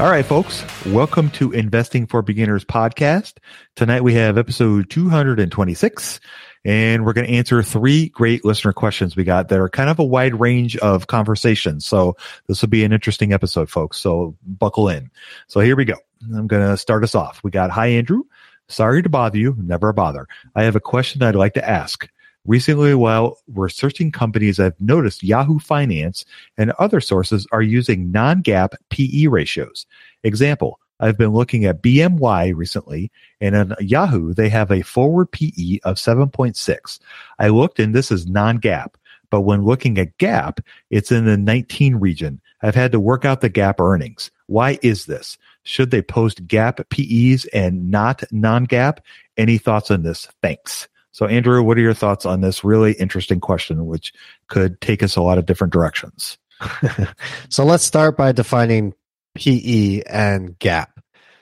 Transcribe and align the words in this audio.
All 0.00 0.08
right, 0.08 0.24
folks, 0.24 0.64
welcome 0.86 1.28
to 1.30 1.50
Investing 1.50 2.06
for 2.06 2.22
Beginners 2.22 2.64
podcast. 2.64 3.38
Tonight 3.74 4.04
we 4.04 4.14
have 4.14 4.38
episode 4.38 4.88
226, 4.90 6.20
and 6.64 7.04
we're 7.04 7.12
going 7.12 7.26
to 7.26 7.32
answer 7.32 7.64
three 7.64 8.08
great 8.10 8.44
listener 8.44 8.72
questions 8.72 9.16
we 9.16 9.24
got 9.24 9.48
that 9.48 9.58
are 9.58 9.68
kind 9.68 9.90
of 9.90 9.98
a 9.98 10.04
wide 10.04 10.38
range 10.38 10.76
of 10.76 11.08
conversations. 11.08 11.84
So 11.84 12.16
this 12.46 12.62
will 12.62 12.68
be 12.68 12.84
an 12.84 12.92
interesting 12.92 13.32
episode, 13.32 13.70
folks. 13.70 13.96
So 13.96 14.36
buckle 14.46 14.88
in. 14.88 15.10
So 15.48 15.58
here 15.58 15.74
we 15.74 15.84
go. 15.84 15.96
I'm 16.32 16.46
going 16.46 16.64
to 16.64 16.76
start 16.76 17.02
us 17.02 17.16
off. 17.16 17.40
We 17.42 17.50
got, 17.50 17.70
Hi, 17.70 17.88
Andrew. 17.88 18.22
Sorry 18.68 19.02
to 19.02 19.08
bother 19.08 19.38
you. 19.38 19.56
Never 19.58 19.88
a 19.88 19.94
bother. 19.94 20.28
I 20.54 20.62
have 20.62 20.76
a 20.76 20.80
question 20.80 21.24
I'd 21.24 21.34
like 21.34 21.54
to 21.54 21.68
ask. 21.68 22.08
Recently, 22.48 22.94
while 22.94 23.38
researching 23.46 24.10
companies, 24.10 24.58
I've 24.58 24.80
noticed 24.80 25.22
Yahoo 25.22 25.58
Finance 25.58 26.24
and 26.56 26.70
other 26.78 26.98
sources 26.98 27.46
are 27.52 27.60
using 27.60 28.10
non 28.10 28.42
GAAP 28.42 28.74
PE 28.88 29.26
ratios. 29.26 29.84
Example, 30.24 30.80
I've 30.98 31.18
been 31.18 31.34
looking 31.34 31.66
at 31.66 31.82
BMY 31.82 32.56
recently, 32.56 33.12
and 33.42 33.54
on 33.54 33.74
Yahoo, 33.80 34.32
they 34.32 34.48
have 34.48 34.72
a 34.72 34.80
forward 34.80 35.30
PE 35.30 35.80
of 35.84 35.96
7.6. 35.96 36.98
I 37.38 37.48
looked, 37.48 37.78
and 37.80 37.94
this 37.94 38.10
is 38.10 38.26
non 38.26 38.58
GAAP, 38.62 38.94
but 39.28 39.42
when 39.42 39.66
looking 39.66 39.98
at 39.98 40.16
GAAP, 40.16 40.60
it's 40.88 41.12
in 41.12 41.26
the 41.26 41.36
19 41.36 41.96
region. 41.96 42.40
I've 42.62 42.74
had 42.74 42.92
to 42.92 43.00
work 43.00 43.26
out 43.26 43.42
the 43.42 43.50
GAAP 43.50 43.78
earnings. 43.78 44.30
Why 44.46 44.78
is 44.80 45.04
this? 45.04 45.36
Should 45.64 45.90
they 45.90 46.00
post 46.00 46.46
GAAP 46.46 46.88
PEs 46.88 47.44
and 47.52 47.90
not 47.90 48.24
non 48.32 48.66
GAAP? 48.66 49.00
Any 49.36 49.58
thoughts 49.58 49.90
on 49.90 50.02
this? 50.02 50.26
Thanks. 50.40 50.88
So, 51.12 51.26
Andrew, 51.26 51.62
what 51.62 51.78
are 51.78 51.82
your 51.82 51.94
thoughts 51.94 52.26
on 52.26 52.40
this 52.40 52.64
really 52.64 52.92
interesting 52.92 53.40
question, 53.40 53.86
which 53.86 54.12
could 54.48 54.80
take 54.80 55.02
us 55.02 55.16
a 55.16 55.22
lot 55.22 55.38
of 55.38 55.46
different 55.46 55.72
directions? 55.72 56.38
so, 57.48 57.64
let's 57.64 57.84
start 57.84 58.16
by 58.16 58.32
defining 58.32 58.94
PE 59.34 60.02
and 60.02 60.58
GAAP. 60.58 60.88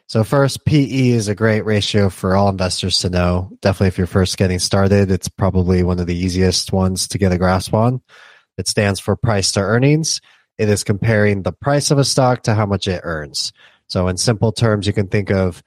So, 0.08 0.22
first, 0.22 0.64
PE 0.64 1.08
is 1.08 1.26
a 1.28 1.34
great 1.34 1.64
ratio 1.64 2.10
for 2.10 2.36
all 2.36 2.48
investors 2.48 3.00
to 3.00 3.10
know. 3.10 3.50
Definitely, 3.60 3.88
if 3.88 3.98
you're 3.98 4.06
first 4.06 4.38
getting 4.38 4.60
started, 4.60 5.10
it's 5.10 5.28
probably 5.28 5.82
one 5.82 5.98
of 5.98 6.06
the 6.06 6.16
easiest 6.16 6.72
ones 6.72 7.08
to 7.08 7.18
get 7.18 7.32
a 7.32 7.38
grasp 7.38 7.74
on. 7.74 8.00
It 8.56 8.68
stands 8.68 9.00
for 9.00 9.16
price 9.16 9.52
to 9.52 9.60
earnings. 9.60 10.20
It 10.58 10.68
is 10.68 10.84
comparing 10.84 11.42
the 11.42 11.52
price 11.52 11.90
of 11.90 11.98
a 11.98 12.04
stock 12.04 12.44
to 12.44 12.54
how 12.54 12.66
much 12.66 12.86
it 12.86 13.00
earns. 13.02 13.52
So, 13.88 14.06
in 14.06 14.16
simple 14.16 14.52
terms, 14.52 14.86
you 14.86 14.92
can 14.92 15.08
think 15.08 15.30
of 15.30 15.62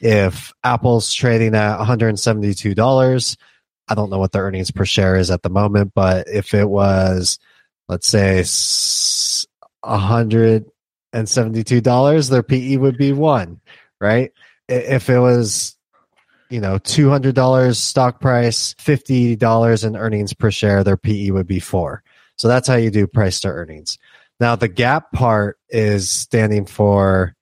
if 0.00 0.52
Apple's 0.62 1.12
trading 1.12 1.54
at 1.54 1.78
$172, 1.78 3.36
I 3.88 3.94
don't 3.94 4.10
know 4.10 4.18
what 4.18 4.32
the 4.32 4.40
earnings 4.40 4.70
per 4.70 4.84
share 4.84 5.16
is 5.16 5.30
at 5.30 5.42
the 5.42 5.50
moment, 5.50 5.92
but 5.94 6.28
if 6.28 6.54
it 6.54 6.68
was, 6.68 7.38
let's 7.88 8.06
say, 8.06 8.42
$172, 9.84 12.30
their 12.30 12.42
PE 12.42 12.76
would 12.76 12.98
be 12.98 13.12
one, 13.12 13.60
right? 14.00 14.32
If 14.68 15.08
it 15.08 15.18
was, 15.18 15.76
you 16.50 16.60
know, 16.60 16.78
$200 16.78 17.76
stock 17.76 18.20
price, 18.20 18.74
$50 18.74 19.84
in 19.84 19.96
earnings 19.96 20.34
per 20.34 20.50
share, 20.50 20.84
their 20.84 20.96
PE 20.96 21.30
would 21.30 21.46
be 21.46 21.60
four. 21.60 22.02
So 22.36 22.48
that's 22.48 22.68
how 22.68 22.76
you 22.76 22.90
do 22.90 23.06
price 23.06 23.40
to 23.40 23.48
earnings. 23.48 23.98
Now, 24.40 24.54
the 24.54 24.68
GAAP 24.68 25.10
part 25.12 25.58
is 25.68 26.10
standing 26.10 26.66
for 26.66 27.34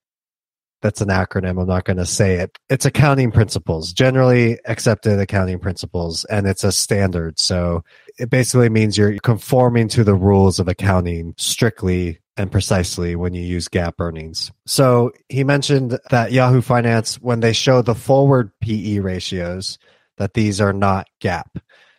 that's 0.86 1.00
an 1.00 1.08
acronym. 1.08 1.60
I'm 1.60 1.66
not 1.66 1.84
going 1.84 1.96
to 1.96 2.06
say 2.06 2.36
it. 2.36 2.56
It's 2.70 2.84
accounting 2.84 3.32
principles, 3.32 3.92
generally 3.92 4.60
accepted 4.66 5.18
accounting 5.18 5.58
principles, 5.58 6.24
and 6.26 6.46
it's 6.46 6.62
a 6.62 6.70
standard. 6.70 7.40
So 7.40 7.82
it 8.20 8.30
basically 8.30 8.68
means 8.68 8.96
you're 8.96 9.18
conforming 9.18 9.88
to 9.88 10.04
the 10.04 10.14
rules 10.14 10.60
of 10.60 10.68
accounting 10.68 11.34
strictly 11.38 12.20
and 12.36 12.52
precisely 12.52 13.16
when 13.16 13.34
you 13.34 13.42
use 13.42 13.66
GAAP 13.66 13.94
earnings. 13.98 14.52
So 14.64 15.10
he 15.28 15.42
mentioned 15.42 15.98
that 16.10 16.30
Yahoo 16.30 16.62
Finance, 16.62 17.16
when 17.16 17.40
they 17.40 17.52
show 17.52 17.82
the 17.82 17.96
forward 17.96 18.52
PE 18.60 19.00
ratios, 19.00 19.80
that 20.18 20.34
these 20.34 20.60
are 20.60 20.72
not 20.72 21.08
GAAP. 21.20 21.48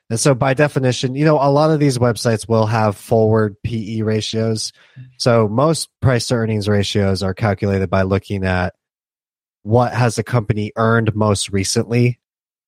And 0.10 0.18
so 0.18 0.34
by 0.34 0.54
definition, 0.54 1.16
you 1.16 1.26
know, 1.26 1.36
a 1.36 1.52
lot 1.52 1.72
of 1.72 1.82
these 1.82 1.98
websites 1.98 2.48
will 2.48 2.68
have 2.68 2.96
forward 2.96 3.62
PE 3.64 4.04
ratios. 4.04 4.72
So 5.18 5.50
most 5.50 5.90
price 6.00 6.28
to 6.28 6.36
earnings 6.36 6.70
ratios 6.70 7.22
are 7.22 7.34
calculated 7.34 7.90
by 7.90 8.04
looking 8.04 8.46
at 8.46 8.74
what 9.68 9.94
has 9.94 10.18
a 10.18 10.24
company 10.24 10.72
earned 10.78 11.14
most 11.14 11.50
recently 11.50 12.20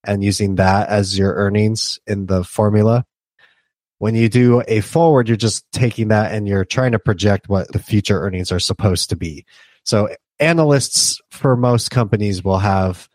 and 0.04 0.22
using 0.22 0.56
that 0.56 0.90
as 0.90 1.18
your 1.18 1.34
earnings 1.34 1.98
in 2.06 2.26
the 2.26 2.44
formula. 2.44 3.06
When 4.00 4.16
you 4.16 4.28
do 4.28 4.62
a 4.68 4.82
forward, 4.82 5.30
you're 5.30 5.38
just 5.38 5.66
taking 5.72 6.10
that 6.10 6.34
and 6.34 6.46
you're 6.46 6.66
trying 6.66 6.92
to 6.92 7.00
project 7.00 7.48
what 7.48 7.72
the 7.72 7.80
future 7.80 8.20
earnings 8.20 8.52
are 8.52 8.60
supposed 8.60 9.10
to 9.10 9.16
be. 9.16 9.46
So 9.86 10.10
analysts 10.40 11.22
for 11.32 11.56
most 11.56 11.90
companies 11.90 12.44
will 12.44 12.60
have 12.60 13.08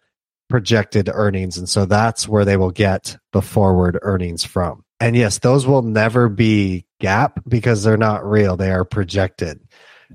projected 0.48 1.10
earnings. 1.12 1.58
And 1.58 1.68
so 1.68 1.84
that's 1.84 2.26
where 2.26 2.46
they 2.46 2.56
will 2.56 2.70
get 2.70 3.18
the 3.32 3.42
forward 3.42 3.98
earnings 4.00 4.44
from. 4.44 4.82
And 4.98 5.14
yes, 5.14 5.40
those 5.40 5.66
will 5.66 5.82
never 5.82 6.30
be 6.30 6.86
GAAP 7.02 7.42
because 7.46 7.82
they're 7.82 7.98
not 7.98 8.24
real. 8.24 8.56
They 8.56 8.70
are 8.70 8.84
projected. 8.84 9.60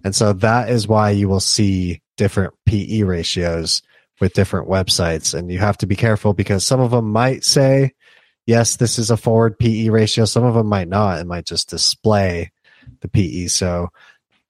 And 0.04 0.16
so 0.16 0.34
that 0.34 0.70
is 0.70 0.88
why 0.88 1.12
you 1.12 1.30
will 1.30 1.40
see 1.40 2.02
different 2.20 2.54
PE 2.66 3.04
ratios 3.04 3.82
with 4.20 4.34
different 4.34 4.68
websites. 4.68 5.34
And 5.34 5.50
you 5.50 5.58
have 5.60 5.78
to 5.78 5.88
be 5.88 5.96
careful 5.96 6.34
because 6.34 6.68
some 6.68 6.82
of 6.82 6.92
them 6.92 7.10
might 7.10 7.46
say, 7.46 7.94
yes, 8.46 8.76
this 8.76 9.00
is 9.00 9.10
a 9.10 9.16
forward 9.16 9.58
PE 9.58 9.88
ratio. 9.88 10.26
Some 10.26 10.44
of 10.44 10.54
them 10.54 10.68
might 10.68 10.90
not. 10.90 11.20
It 11.20 11.28
might 11.28 11.46
just 11.46 11.70
display 11.70 12.52
the 13.00 13.08
PE. 13.08 13.48
So 13.48 13.88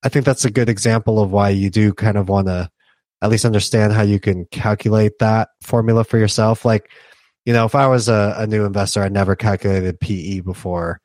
I 0.01 0.09
think 0.09 0.25
that's 0.25 0.45
a 0.45 0.51
good 0.51 0.67
example 0.67 1.21
of 1.21 1.31
why 1.31 1.49
you 1.49 1.69
do 1.69 1.93
kind 1.93 2.17
of 2.17 2.27
want 2.27 2.47
to 2.47 2.71
at 3.21 3.29
least 3.29 3.45
understand 3.45 3.93
how 3.93 4.01
you 4.01 4.19
can 4.19 4.45
calculate 4.45 5.19
that 5.19 5.49
formula 5.61 6.03
for 6.03 6.17
yourself. 6.17 6.65
Like, 6.65 6.89
you 7.45 7.53
know, 7.53 7.65
if 7.65 7.75
I 7.75 7.85
was 7.85 8.09
a, 8.09 8.33
a 8.35 8.47
new 8.47 8.65
investor, 8.65 9.03
I 9.03 9.09
never 9.09 9.35
calculated 9.35 9.99
PE 9.99 10.39
before. 10.39 11.01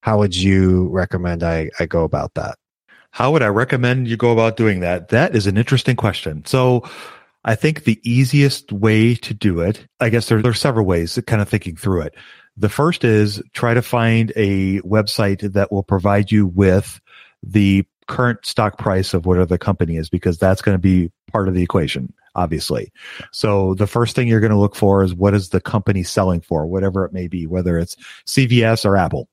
How 0.00 0.18
would 0.18 0.34
you 0.34 0.88
recommend 0.88 1.44
I, 1.44 1.70
I 1.78 1.86
go 1.86 2.02
about 2.02 2.34
that? 2.34 2.56
How 3.12 3.30
would 3.30 3.42
I 3.42 3.48
recommend 3.48 4.08
you 4.08 4.16
go 4.16 4.32
about 4.32 4.56
doing 4.56 4.80
that? 4.80 5.10
That 5.10 5.36
is 5.36 5.46
an 5.46 5.58
interesting 5.58 5.96
question. 5.96 6.44
So 6.46 6.88
I 7.44 7.54
think 7.54 7.84
the 7.84 8.00
easiest 8.02 8.72
way 8.72 9.14
to 9.16 9.34
do 9.34 9.60
it, 9.60 9.86
I 10.00 10.08
guess 10.08 10.28
there, 10.28 10.40
there 10.40 10.50
are 10.50 10.54
several 10.54 10.86
ways 10.86 11.18
kind 11.26 11.42
of 11.42 11.48
thinking 11.48 11.76
through 11.76 12.02
it. 12.02 12.14
The 12.56 12.70
first 12.70 13.04
is 13.04 13.42
try 13.52 13.74
to 13.74 13.82
find 13.82 14.32
a 14.34 14.80
website 14.80 15.52
that 15.52 15.70
will 15.70 15.82
provide 15.82 16.32
you 16.32 16.46
with 16.46 17.00
the 17.42 17.84
current 18.08 18.46
stock 18.46 18.78
price 18.78 19.12
of 19.12 19.26
whatever 19.26 19.46
the 19.46 19.58
company 19.58 19.96
is, 19.96 20.08
because 20.08 20.38
that's 20.38 20.62
going 20.62 20.74
to 20.74 20.80
be 20.80 21.10
part 21.30 21.48
of 21.48 21.54
the 21.54 21.62
equation, 21.62 22.12
obviously. 22.34 22.92
So 23.30 23.74
the 23.74 23.86
first 23.86 24.16
thing 24.16 24.26
you're 24.26 24.40
going 24.40 24.52
to 24.52 24.58
look 24.58 24.74
for 24.74 25.02
is 25.02 25.14
what 25.14 25.34
is 25.34 25.50
the 25.50 25.60
company 25.60 26.02
selling 26.02 26.40
for, 26.40 26.66
whatever 26.66 27.04
it 27.04 27.12
may 27.12 27.28
be, 27.28 27.46
whether 27.46 27.78
it's 27.78 27.96
CVS 28.26 28.86
or 28.86 28.96
Apple. 28.96 29.28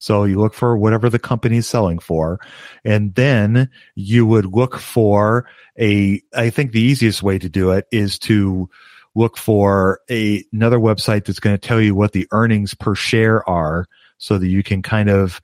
So 0.00 0.24
you 0.24 0.40
look 0.40 0.54
for 0.54 0.76
whatever 0.76 1.08
the 1.08 1.18
company 1.18 1.58
is 1.58 1.68
selling 1.68 1.98
for. 1.98 2.40
And 2.84 3.14
then 3.14 3.70
you 3.94 4.26
would 4.26 4.46
look 4.46 4.78
for 4.78 5.46
a, 5.78 6.20
I 6.34 6.50
think 6.50 6.72
the 6.72 6.80
easiest 6.80 7.22
way 7.22 7.38
to 7.38 7.48
do 7.48 7.70
it 7.70 7.86
is 7.92 8.18
to 8.20 8.68
look 9.14 9.36
for 9.36 10.00
a, 10.10 10.42
another 10.52 10.78
website 10.78 11.26
that's 11.26 11.38
going 11.38 11.56
to 11.56 11.68
tell 11.68 11.80
you 11.80 11.94
what 11.94 12.12
the 12.12 12.26
earnings 12.32 12.74
per 12.74 12.94
share 12.94 13.48
are 13.48 13.86
so 14.16 14.38
that 14.38 14.48
you 14.48 14.62
can 14.62 14.82
kind 14.82 15.10
of 15.10 15.40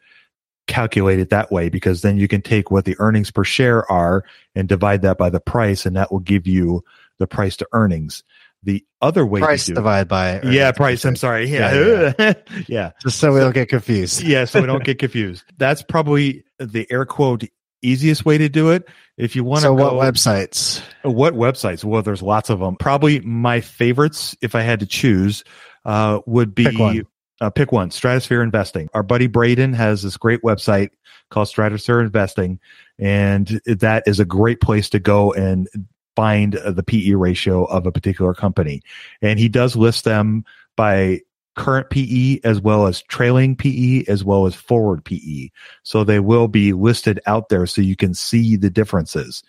calculate 0.66 1.18
it 1.18 1.30
that 1.30 1.52
way 1.52 1.68
because 1.68 2.00
then 2.00 2.16
you 2.16 2.26
can 2.26 2.40
take 2.40 2.70
what 2.70 2.86
the 2.86 2.96
earnings 2.98 3.30
per 3.30 3.44
share 3.44 3.90
are 3.92 4.24
and 4.54 4.68
divide 4.68 5.02
that 5.02 5.18
by 5.18 5.28
the 5.28 5.38
price 5.38 5.84
and 5.84 5.94
that 5.96 6.10
will 6.10 6.20
give 6.20 6.46
you 6.46 6.82
the 7.18 7.26
price 7.26 7.56
to 7.56 7.68
earnings. 7.72 8.24
The 8.66 8.84
other 9.00 9.24
way 9.24 9.40
price 9.40 9.66
to 9.66 9.70
do 9.70 9.74
divided 9.76 10.08
by 10.08 10.42
yeah, 10.42 10.72
price. 10.72 11.04
I'm 11.04 11.16
sorry. 11.16 11.48
Yeah. 11.50 12.12
Yeah. 12.18 12.32
yeah. 12.66 12.90
Just 13.00 13.20
so 13.20 13.32
we 13.32 13.38
don't 13.38 13.54
get 13.54 13.68
confused. 13.68 14.22
yeah. 14.22 14.44
So 14.44 14.60
we 14.60 14.66
don't 14.66 14.82
get 14.90 14.98
confused. 14.98 15.44
That's 15.56 15.82
probably 15.82 16.44
the 16.58 16.86
air 16.90 17.06
quote 17.06 17.44
easiest 17.82 18.24
way 18.24 18.38
to 18.38 18.48
do 18.48 18.70
it. 18.70 18.88
If 19.16 19.36
you 19.36 19.44
want 19.44 19.60
to 19.60 19.68
So 19.68 19.76
go, 19.76 19.94
what 19.94 20.14
websites? 20.14 20.82
what 21.02 21.34
websites? 21.34 21.84
Well, 21.84 22.02
there's 22.02 22.22
lots 22.22 22.50
of 22.50 22.58
them. 22.58 22.76
Probably 22.76 23.20
my 23.20 23.60
favorites, 23.60 24.36
if 24.42 24.54
I 24.54 24.62
had 24.62 24.80
to 24.80 24.86
choose, 24.86 25.44
uh, 25.84 26.20
would 26.26 26.54
be 26.54 26.64
Pick 26.64 26.78
one. 26.78 27.06
Uh, 27.40 27.50
pick 27.50 27.70
one. 27.70 27.90
Stratosphere 27.90 28.42
Investing. 28.42 28.88
Our 28.94 29.02
buddy 29.02 29.26
Braden 29.28 29.74
has 29.74 30.02
this 30.02 30.16
great 30.16 30.42
website 30.42 30.90
called 31.30 31.48
Stratosphere 31.48 32.00
Investing, 32.00 32.58
and 32.98 33.60
that 33.66 34.02
is 34.06 34.18
a 34.18 34.24
great 34.24 34.60
place 34.60 34.90
to 34.90 34.98
go 34.98 35.32
and 35.32 35.68
find 36.16 36.54
the 36.54 36.82
PE 36.82 37.12
ratio 37.12 37.64
of 37.64 37.86
a 37.86 37.92
particular 37.92 38.34
company. 38.34 38.82
And 39.22 39.38
he 39.38 39.48
does 39.48 39.76
list 39.76 40.04
them 40.04 40.44
by 40.76 41.20
current 41.56 41.88
PE 41.90 42.40
as 42.44 42.60
well 42.60 42.86
as 42.86 43.02
trailing 43.02 43.56
PE 43.56 44.04
as 44.08 44.24
well 44.24 44.46
as 44.46 44.54
forward 44.54 45.04
PE. 45.04 45.50
So 45.82 46.04
they 46.04 46.20
will 46.20 46.48
be 46.48 46.72
listed 46.72 47.20
out 47.26 47.48
there 47.48 47.66
so 47.66 47.80
you 47.80 47.96
can 47.96 48.14
see 48.14 48.56
the 48.56 48.70
differences. 48.70 49.42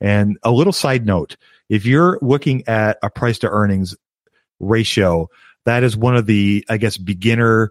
And 0.00 0.38
a 0.42 0.50
little 0.50 0.72
side 0.72 1.06
note, 1.06 1.36
if 1.68 1.86
you're 1.86 2.18
looking 2.20 2.66
at 2.66 2.98
a 3.02 3.10
price 3.10 3.38
to 3.40 3.48
earnings 3.48 3.94
ratio, 4.58 5.28
that 5.64 5.84
is 5.84 5.96
one 5.96 6.16
of 6.16 6.26
the, 6.26 6.64
I 6.68 6.76
guess, 6.76 6.96
beginner 6.96 7.70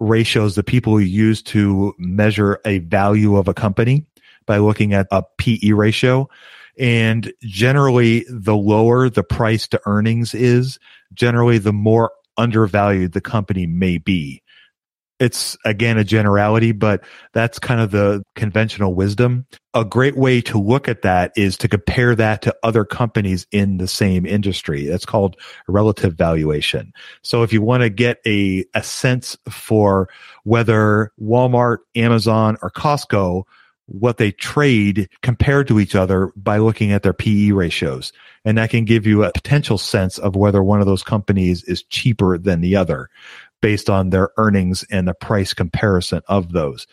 ratios 0.00 0.56
that 0.56 0.66
people 0.66 1.00
use 1.00 1.42
to 1.42 1.94
measure 1.98 2.60
a 2.64 2.78
value 2.78 3.36
of 3.36 3.46
a 3.46 3.54
company 3.54 4.04
by 4.46 4.58
looking 4.58 4.92
at 4.92 5.06
a 5.12 5.22
PE 5.38 5.70
ratio. 5.70 6.28
And 6.78 7.32
generally, 7.42 8.24
the 8.28 8.56
lower 8.56 9.10
the 9.10 9.24
price 9.24 9.68
to 9.68 9.80
earnings 9.86 10.34
is, 10.34 10.78
generally, 11.12 11.58
the 11.58 11.72
more 11.72 12.12
undervalued 12.36 13.12
the 13.12 13.20
company 13.20 13.66
may 13.66 13.98
be. 13.98 14.42
It's 15.20 15.56
again 15.64 15.98
a 15.98 16.04
generality, 16.04 16.72
but 16.72 17.04
that's 17.32 17.60
kind 17.60 17.80
of 17.80 17.92
the 17.92 18.24
conventional 18.34 18.94
wisdom. 18.94 19.46
A 19.72 19.84
great 19.84 20.16
way 20.16 20.40
to 20.40 20.58
look 20.58 20.88
at 20.88 21.02
that 21.02 21.30
is 21.36 21.56
to 21.58 21.68
compare 21.68 22.16
that 22.16 22.42
to 22.42 22.56
other 22.64 22.84
companies 22.84 23.46
in 23.52 23.76
the 23.76 23.86
same 23.86 24.26
industry. 24.26 24.86
That's 24.86 25.06
called 25.06 25.36
relative 25.68 26.14
valuation. 26.14 26.92
So 27.22 27.44
if 27.44 27.52
you 27.52 27.62
want 27.62 27.84
to 27.84 27.90
get 27.90 28.18
a, 28.26 28.64
a 28.74 28.82
sense 28.82 29.36
for 29.48 30.08
whether 30.42 31.12
Walmart, 31.20 31.78
Amazon, 31.94 32.56
or 32.60 32.70
Costco 32.70 33.44
what 33.92 34.16
they 34.16 34.32
trade 34.32 35.08
compared 35.20 35.68
to 35.68 35.78
each 35.78 35.94
other 35.94 36.32
by 36.34 36.56
looking 36.56 36.92
at 36.92 37.02
their 37.02 37.12
PE 37.12 37.50
ratios. 37.50 38.12
And 38.44 38.56
that 38.56 38.70
can 38.70 38.84
give 38.84 39.06
you 39.06 39.22
a 39.22 39.32
potential 39.32 39.76
sense 39.76 40.18
of 40.18 40.34
whether 40.34 40.62
one 40.62 40.80
of 40.80 40.86
those 40.86 41.02
companies 41.02 41.62
is 41.64 41.82
cheaper 41.82 42.38
than 42.38 42.62
the 42.62 42.74
other 42.74 43.10
based 43.60 43.88
on 43.88 44.10
their 44.10 44.30
earnings 44.38 44.84
and 44.90 45.06
the 45.06 45.14
price 45.14 45.54
comparison 45.54 46.20
of 46.26 46.52
those. 46.52 46.86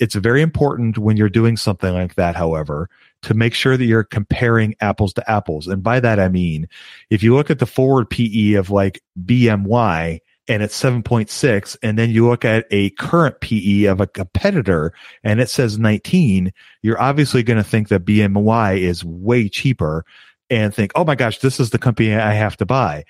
It's 0.00 0.16
very 0.16 0.42
important 0.42 0.98
when 0.98 1.16
you're 1.16 1.30
doing 1.30 1.56
something 1.56 1.94
like 1.94 2.16
that, 2.16 2.36
however, 2.36 2.90
to 3.22 3.32
make 3.32 3.54
sure 3.54 3.76
that 3.76 3.84
you're 3.84 4.04
comparing 4.04 4.74
apples 4.80 5.14
to 5.14 5.30
apples. 5.30 5.66
And 5.66 5.82
by 5.82 6.00
that, 6.00 6.18
I 6.18 6.28
mean, 6.28 6.68
if 7.08 7.22
you 7.22 7.34
look 7.34 7.50
at 7.50 7.58
the 7.58 7.66
forward 7.66 8.10
PE 8.10 8.54
of 8.54 8.70
like 8.70 9.02
BMY, 9.24 10.20
and 10.50 10.64
it's 10.64 10.78
7.6 10.82 11.76
and 11.80 11.96
then 11.96 12.10
you 12.10 12.28
look 12.28 12.44
at 12.44 12.66
a 12.72 12.90
current 12.90 13.40
PE 13.40 13.84
of 13.84 14.00
a 14.00 14.06
competitor 14.08 14.92
and 15.22 15.40
it 15.40 15.48
says 15.48 15.78
19, 15.78 16.52
you're 16.82 17.00
obviously 17.00 17.44
going 17.44 17.56
to 17.56 17.62
think 17.62 17.86
that 17.88 18.04
BMY 18.04 18.80
is 18.80 19.04
way 19.04 19.48
cheaper 19.48 20.04
and 20.50 20.74
think, 20.74 20.90
"Oh 20.96 21.04
my 21.04 21.14
gosh, 21.14 21.38
this 21.38 21.60
is 21.60 21.70
the 21.70 21.78
company 21.78 22.16
I 22.16 22.32
have 22.32 22.56
to 22.56 22.66
buy." 22.66 23.04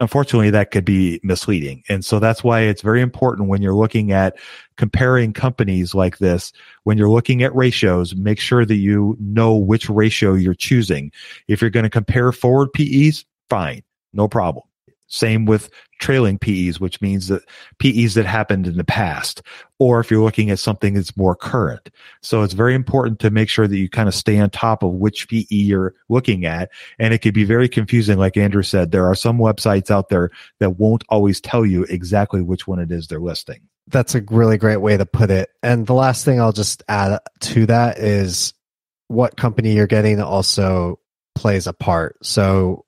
Unfortunately, 0.00 0.48
that 0.50 0.70
could 0.70 0.86
be 0.86 1.20
misleading. 1.22 1.82
And 1.90 2.02
so 2.02 2.18
that's 2.18 2.42
why 2.42 2.60
it's 2.62 2.80
very 2.80 3.02
important 3.02 3.50
when 3.50 3.60
you're 3.60 3.74
looking 3.74 4.12
at 4.12 4.34
comparing 4.78 5.34
companies 5.34 5.94
like 5.94 6.16
this, 6.16 6.50
when 6.84 6.96
you're 6.96 7.10
looking 7.10 7.42
at 7.42 7.54
ratios, 7.54 8.16
make 8.16 8.40
sure 8.40 8.64
that 8.64 8.76
you 8.76 9.18
know 9.20 9.54
which 9.54 9.90
ratio 9.90 10.32
you're 10.32 10.54
choosing. 10.54 11.12
If 11.46 11.60
you're 11.60 11.70
going 11.70 11.84
to 11.84 11.90
compare 11.90 12.32
forward 12.32 12.72
PEs, 12.72 13.26
fine, 13.50 13.82
no 14.14 14.28
problem. 14.28 14.64
Same 15.06 15.44
with 15.44 15.70
trailing 16.00 16.38
PEs, 16.38 16.80
which 16.80 17.00
means 17.00 17.28
that 17.28 17.42
PEs 17.78 18.14
that 18.14 18.26
happened 18.26 18.66
in 18.66 18.76
the 18.76 18.84
past, 18.84 19.42
or 19.78 20.00
if 20.00 20.10
you're 20.10 20.22
looking 20.22 20.50
at 20.50 20.58
something 20.58 20.94
that's 20.94 21.16
more 21.16 21.36
current. 21.36 21.90
So 22.22 22.42
it's 22.42 22.54
very 22.54 22.74
important 22.74 23.20
to 23.20 23.30
make 23.30 23.48
sure 23.48 23.68
that 23.68 23.76
you 23.76 23.88
kind 23.88 24.08
of 24.08 24.14
stay 24.14 24.38
on 24.38 24.50
top 24.50 24.82
of 24.82 24.92
which 24.92 25.28
PE 25.28 25.46
you're 25.50 25.94
looking 26.08 26.46
at. 26.46 26.70
And 26.98 27.14
it 27.14 27.18
could 27.18 27.34
be 27.34 27.44
very 27.44 27.68
confusing. 27.68 28.18
Like 28.18 28.36
Andrew 28.36 28.62
said, 28.62 28.90
there 28.90 29.06
are 29.06 29.14
some 29.14 29.38
websites 29.38 29.90
out 29.90 30.08
there 30.08 30.30
that 30.60 30.78
won't 30.78 31.04
always 31.08 31.40
tell 31.40 31.64
you 31.64 31.84
exactly 31.84 32.42
which 32.42 32.66
one 32.66 32.78
it 32.78 32.90
is 32.90 33.06
they're 33.06 33.20
listing. 33.20 33.60
That's 33.88 34.14
a 34.14 34.22
really 34.30 34.56
great 34.56 34.78
way 34.78 34.96
to 34.96 35.06
put 35.06 35.30
it. 35.30 35.50
And 35.62 35.86
the 35.86 35.94
last 35.94 36.24
thing 36.24 36.40
I'll 36.40 36.52
just 36.52 36.82
add 36.88 37.18
to 37.40 37.66
that 37.66 37.98
is 37.98 38.54
what 39.08 39.36
company 39.36 39.74
you're 39.74 39.86
getting 39.86 40.20
also 40.20 40.98
plays 41.34 41.66
a 41.66 41.72
part. 41.72 42.16
So 42.24 42.83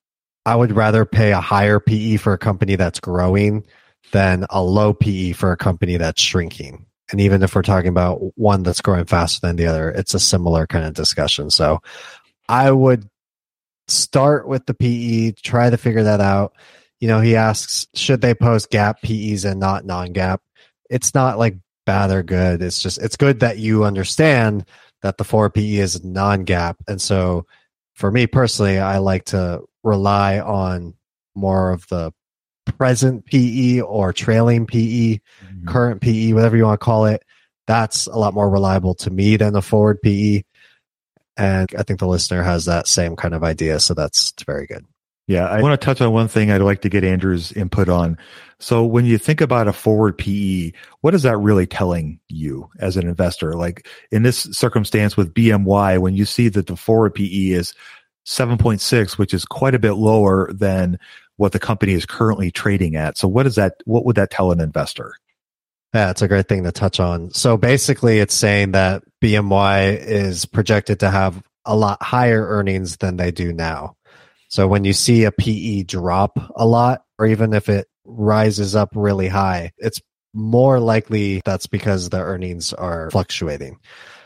I 0.47 0.55
would 0.55 0.75
rather 0.75 1.05
pay 1.05 1.33
a 1.33 1.41
higher 1.41 1.81
PE 1.81 2.17
for 2.19 2.33
a 2.33 2.39
company 2.39 2.77
that's 2.77 3.01
growing 3.01 3.67
than 4.13 4.47
a 4.49 4.63
low 4.63 4.95
PE 4.95 5.33
for 5.33 5.51
a 5.51 5.57
company 5.57 5.97
that's 5.97 6.23
shrinking. 6.23 6.87
And 7.11 7.21
even 7.21 7.43
if 7.43 7.55
we're 7.55 7.63
talking 7.63 7.89
about 7.89 8.21
one 8.39 8.63
that's 8.63 8.81
growing 8.81 9.07
faster 9.07 9.45
than 9.45 9.57
the 9.57 9.67
other, 9.67 9.91
it's 9.91 10.15
a 10.15 10.21
similar 10.21 10.67
kind 10.69 10.85
of 10.85 10.95
discussion. 10.95 11.51
So 11.51 11.83
I 12.49 12.71
would 12.71 13.09
start 13.89 14.47
with 14.47 14.67
the 14.67 14.75
PE, 14.75 15.33
try 15.43 15.69
to 15.69 15.77
figure 15.77 16.05
that 16.05 16.21
out. 16.21 16.55
You 17.01 17.09
know, 17.09 17.21
he 17.21 17.35
asks, 17.35 17.89
should 17.95 18.21
they 18.21 18.35
post 18.35 18.71
GAAP 18.71 19.03
PEs 19.03 19.45
and 19.45 19.59
not 19.59 19.85
non 19.85 20.15
GAAP? 20.15 20.39
It's 20.89 21.13
not 21.13 21.39
like 21.39 21.57
bad 21.87 22.13
or 22.13 22.23
good. 22.23 22.63
It's 22.63 22.81
just, 22.81 22.99
it's 22.99 23.17
good 23.17 23.41
that 23.41 23.59
you 23.59 23.85
understand 23.85 24.65
that 25.03 25.19
the 25.19 25.25
4 25.25 25.51
PE 25.51 25.75
is 25.75 26.05
non 26.05 26.47
GAAP. 26.47 26.77
And 26.87 27.03
so 27.03 27.47
for 27.95 28.13
me 28.13 28.29
personally, 28.29 28.79
I 28.79 28.99
like 28.99 29.25
to 29.27 29.63
rely 29.87 30.39
on 30.41 30.95
more 31.35 31.71
of 31.71 31.87
the 31.89 32.13
present 32.77 33.25
PE 33.27 33.81
or 33.81 34.13
trailing 34.13 34.67
PE, 34.67 35.19
Mm-hmm. 35.19 35.69
current 35.69 36.01
PE, 36.01 36.33
whatever 36.33 36.57
you 36.57 36.65
want 36.65 36.81
to 36.81 36.85
call 36.85 37.07
it. 37.07 37.23
That's 37.67 38.07
a 38.07 38.17
lot 38.19 38.35
more 38.35 38.49
reliable 38.51 38.95
to 38.97 39.11
me 39.11 39.37
than 39.37 39.53
the 39.53 39.63
forward 39.63 40.01
PE. 40.03 40.43
And 41.37 41.69
I 41.79 41.83
think 41.83 42.01
the 42.01 42.07
listener 42.07 42.43
has 42.43 42.65
that 42.65 42.87
same 42.87 43.17
kind 43.17 43.35
of 43.35 43.43
idea. 43.45 43.81
So 43.81 43.95
that's 43.95 44.33
very 44.47 44.67
good. 44.67 44.85
Yeah, 45.29 45.47
I 45.49 45.61
want 45.61 45.79
to 45.79 45.85
touch 45.85 46.01
on 46.01 46.13
one 46.13 46.29
thing 46.29 46.53
I'd 46.53 46.61
like 46.63 46.83
to 46.83 46.89
get 46.89 47.03
Andrew's 47.03 47.51
input 47.53 47.89
on. 47.89 48.17
So 48.61 48.85
when 48.85 49.05
you 49.07 49.19
think 49.19 49.41
about 49.41 49.67
a 49.67 49.73
forward 49.73 50.17
PE, 50.17 50.71
what 51.01 51.15
is 51.15 51.23
that 51.25 51.37
really 51.39 51.67
telling 51.67 52.21
you 52.29 52.71
as 52.79 52.97
an 52.97 53.09
investor? 53.09 53.55
Like 53.55 53.89
in 54.13 54.23
this 54.23 54.39
circumstance 54.53 55.17
with 55.17 55.35
BMY, 55.35 55.99
when 55.99 56.15
you 56.15 56.25
see 56.25 56.49
that 56.51 56.69
the 56.69 56.77
forward 56.77 57.15
PE 57.15 57.25
is 57.51 57.75
7.6, 58.27 59.19
which 59.19 59.33
is 59.33 59.45
quite 59.45 59.75
a 59.75 59.79
bit 59.79 59.93
lower 59.93 60.53
than 60.53 60.99
what 61.37 61.53
the 61.53 61.59
company 61.59 61.93
is 61.93 62.07
currently 62.07 62.51
trading 62.51 62.97
at. 62.97 63.17
So 63.17 63.29
what 63.29 63.47
is 63.47 63.55
that? 63.55 63.75
What 63.85 64.05
would 64.05 64.17
that 64.17 64.31
tell 64.31 64.53
an 64.53 64.61
investor? 64.61 65.15
Yeah, 65.95 66.11
it's 66.11 66.23
a 66.23 66.29
great 66.29 66.49
thing 66.49 66.65
to 66.65 66.73
touch 66.73 67.01
on. 67.01 67.31
So 67.31 67.57
basically, 67.57 68.19
it's 68.19 68.35
saying 68.35 68.73
that 68.73 69.03
BMY 69.23 69.99
is 69.99 70.45
projected 70.45 71.01
to 71.01 71.11
have 71.11 71.43
a 71.65 71.77
lot 71.77 72.03
higher 72.03 72.47
earnings 72.47 72.97
than 72.99 73.17
they 73.17 73.31
do 73.31 73.53
now. 73.53 73.97
So 74.49 74.69
when 74.69 74.85
you 74.85 74.93
see 74.93 75.25
a 75.25 75.33
PE 75.33 75.85
drop 75.85 76.39
a 76.55 76.67
lot, 76.67 77.05
or 77.19 77.27
even 77.27 77.53
if 77.53 77.69
it 77.69 77.89
rises 78.05 78.77
up 78.77 78.91
really 78.95 79.29
high, 79.29 79.73
it's 79.79 80.01
more 80.35 80.79
likely 80.81 81.41
that's 81.45 81.67
because 81.67 82.11
the 82.11 82.21
earnings 82.21 82.73
are 82.73 83.11
fluctuating. 83.11 83.79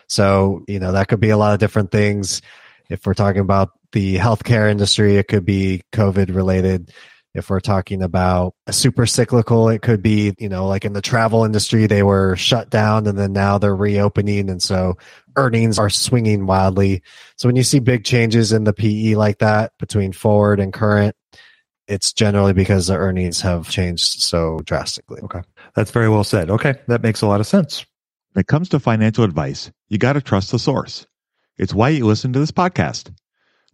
So, 0.08 0.64
you 0.66 0.80
know, 0.80 0.92
that 0.92 1.08
could 1.08 1.20
be 1.20 1.30
a 1.30 1.36
lot 1.36 1.54
of 1.54 1.60
different 1.60 1.90
things. 1.90 2.42
If 2.88 3.06
we're 3.06 3.14
talking 3.14 3.40
about 3.40 3.70
the 3.92 4.16
healthcare 4.16 4.70
industry, 4.70 5.16
it 5.16 5.28
could 5.28 5.44
be 5.44 5.82
COVID 5.92 6.34
related. 6.34 6.92
If 7.32 7.48
we're 7.48 7.60
talking 7.60 8.02
about 8.02 8.54
a 8.66 8.72
super 8.72 9.06
cyclical, 9.06 9.68
it 9.68 9.82
could 9.82 10.02
be, 10.02 10.34
you 10.38 10.48
know, 10.48 10.66
like 10.66 10.84
in 10.84 10.94
the 10.94 11.02
travel 11.02 11.44
industry, 11.44 11.86
they 11.86 12.02
were 12.02 12.34
shut 12.34 12.70
down 12.70 13.06
and 13.06 13.16
then 13.16 13.32
now 13.32 13.56
they're 13.56 13.76
reopening. 13.76 14.50
And 14.50 14.60
so 14.60 14.96
earnings 15.36 15.78
are 15.78 15.90
swinging 15.90 16.46
wildly. 16.46 17.02
So 17.36 17.48
when 17.48 17.54
you 17.54 17.62
see 17.62 17.78
big 17.78 18.04
changes 18.04 18.52
in 18.52 18.64
the 18.64 18.72
PE 18.72 19.14
like 19.14 19.38
that 19.38 19.72
between 19.78 20.12
forward 20.12 20.58
and 20.58 20.72
current, 20.72 21.14
it's 21.86 22.12
generally 22.12 22.52
because 22.52 22.88
the 22.88 22.96
earnings 22.96 23.40
have 23.42 23.70
changed 23.70 24.22
so 24.22 24.58
drastically. 24.64 25.20
Okay. 25.22 25.42
That's 25.76 25.92
very 25.92 26.08
well 26.08 26.24
said. 26.24 26.50
Okay. 26.50 26.74
That 26.88 27.02
makes 27.02 27.22
a 27.22 27.26
lot 27.28 27.40
of 27.40 27.46
sense. 27.46 27.86
When 28.32 28.40
it 28.40 28.48
comes 28.48 28.68
to 28.70 28.80
financial 28.80 29.22
advice, 29.22 29.70
you 29.88 29.98
got 29.98 30.14
to 30.14 30.20
trust 30.20 30.50
the 30.50 30.58
source. 30.58 31.06
It's 31.58 31.74
why 31.74 31.90
you 31.90 32.06
listen 32.06 32.32
to 32.32 32.38
this 32.38 32.52
podcast. 32.52 33.12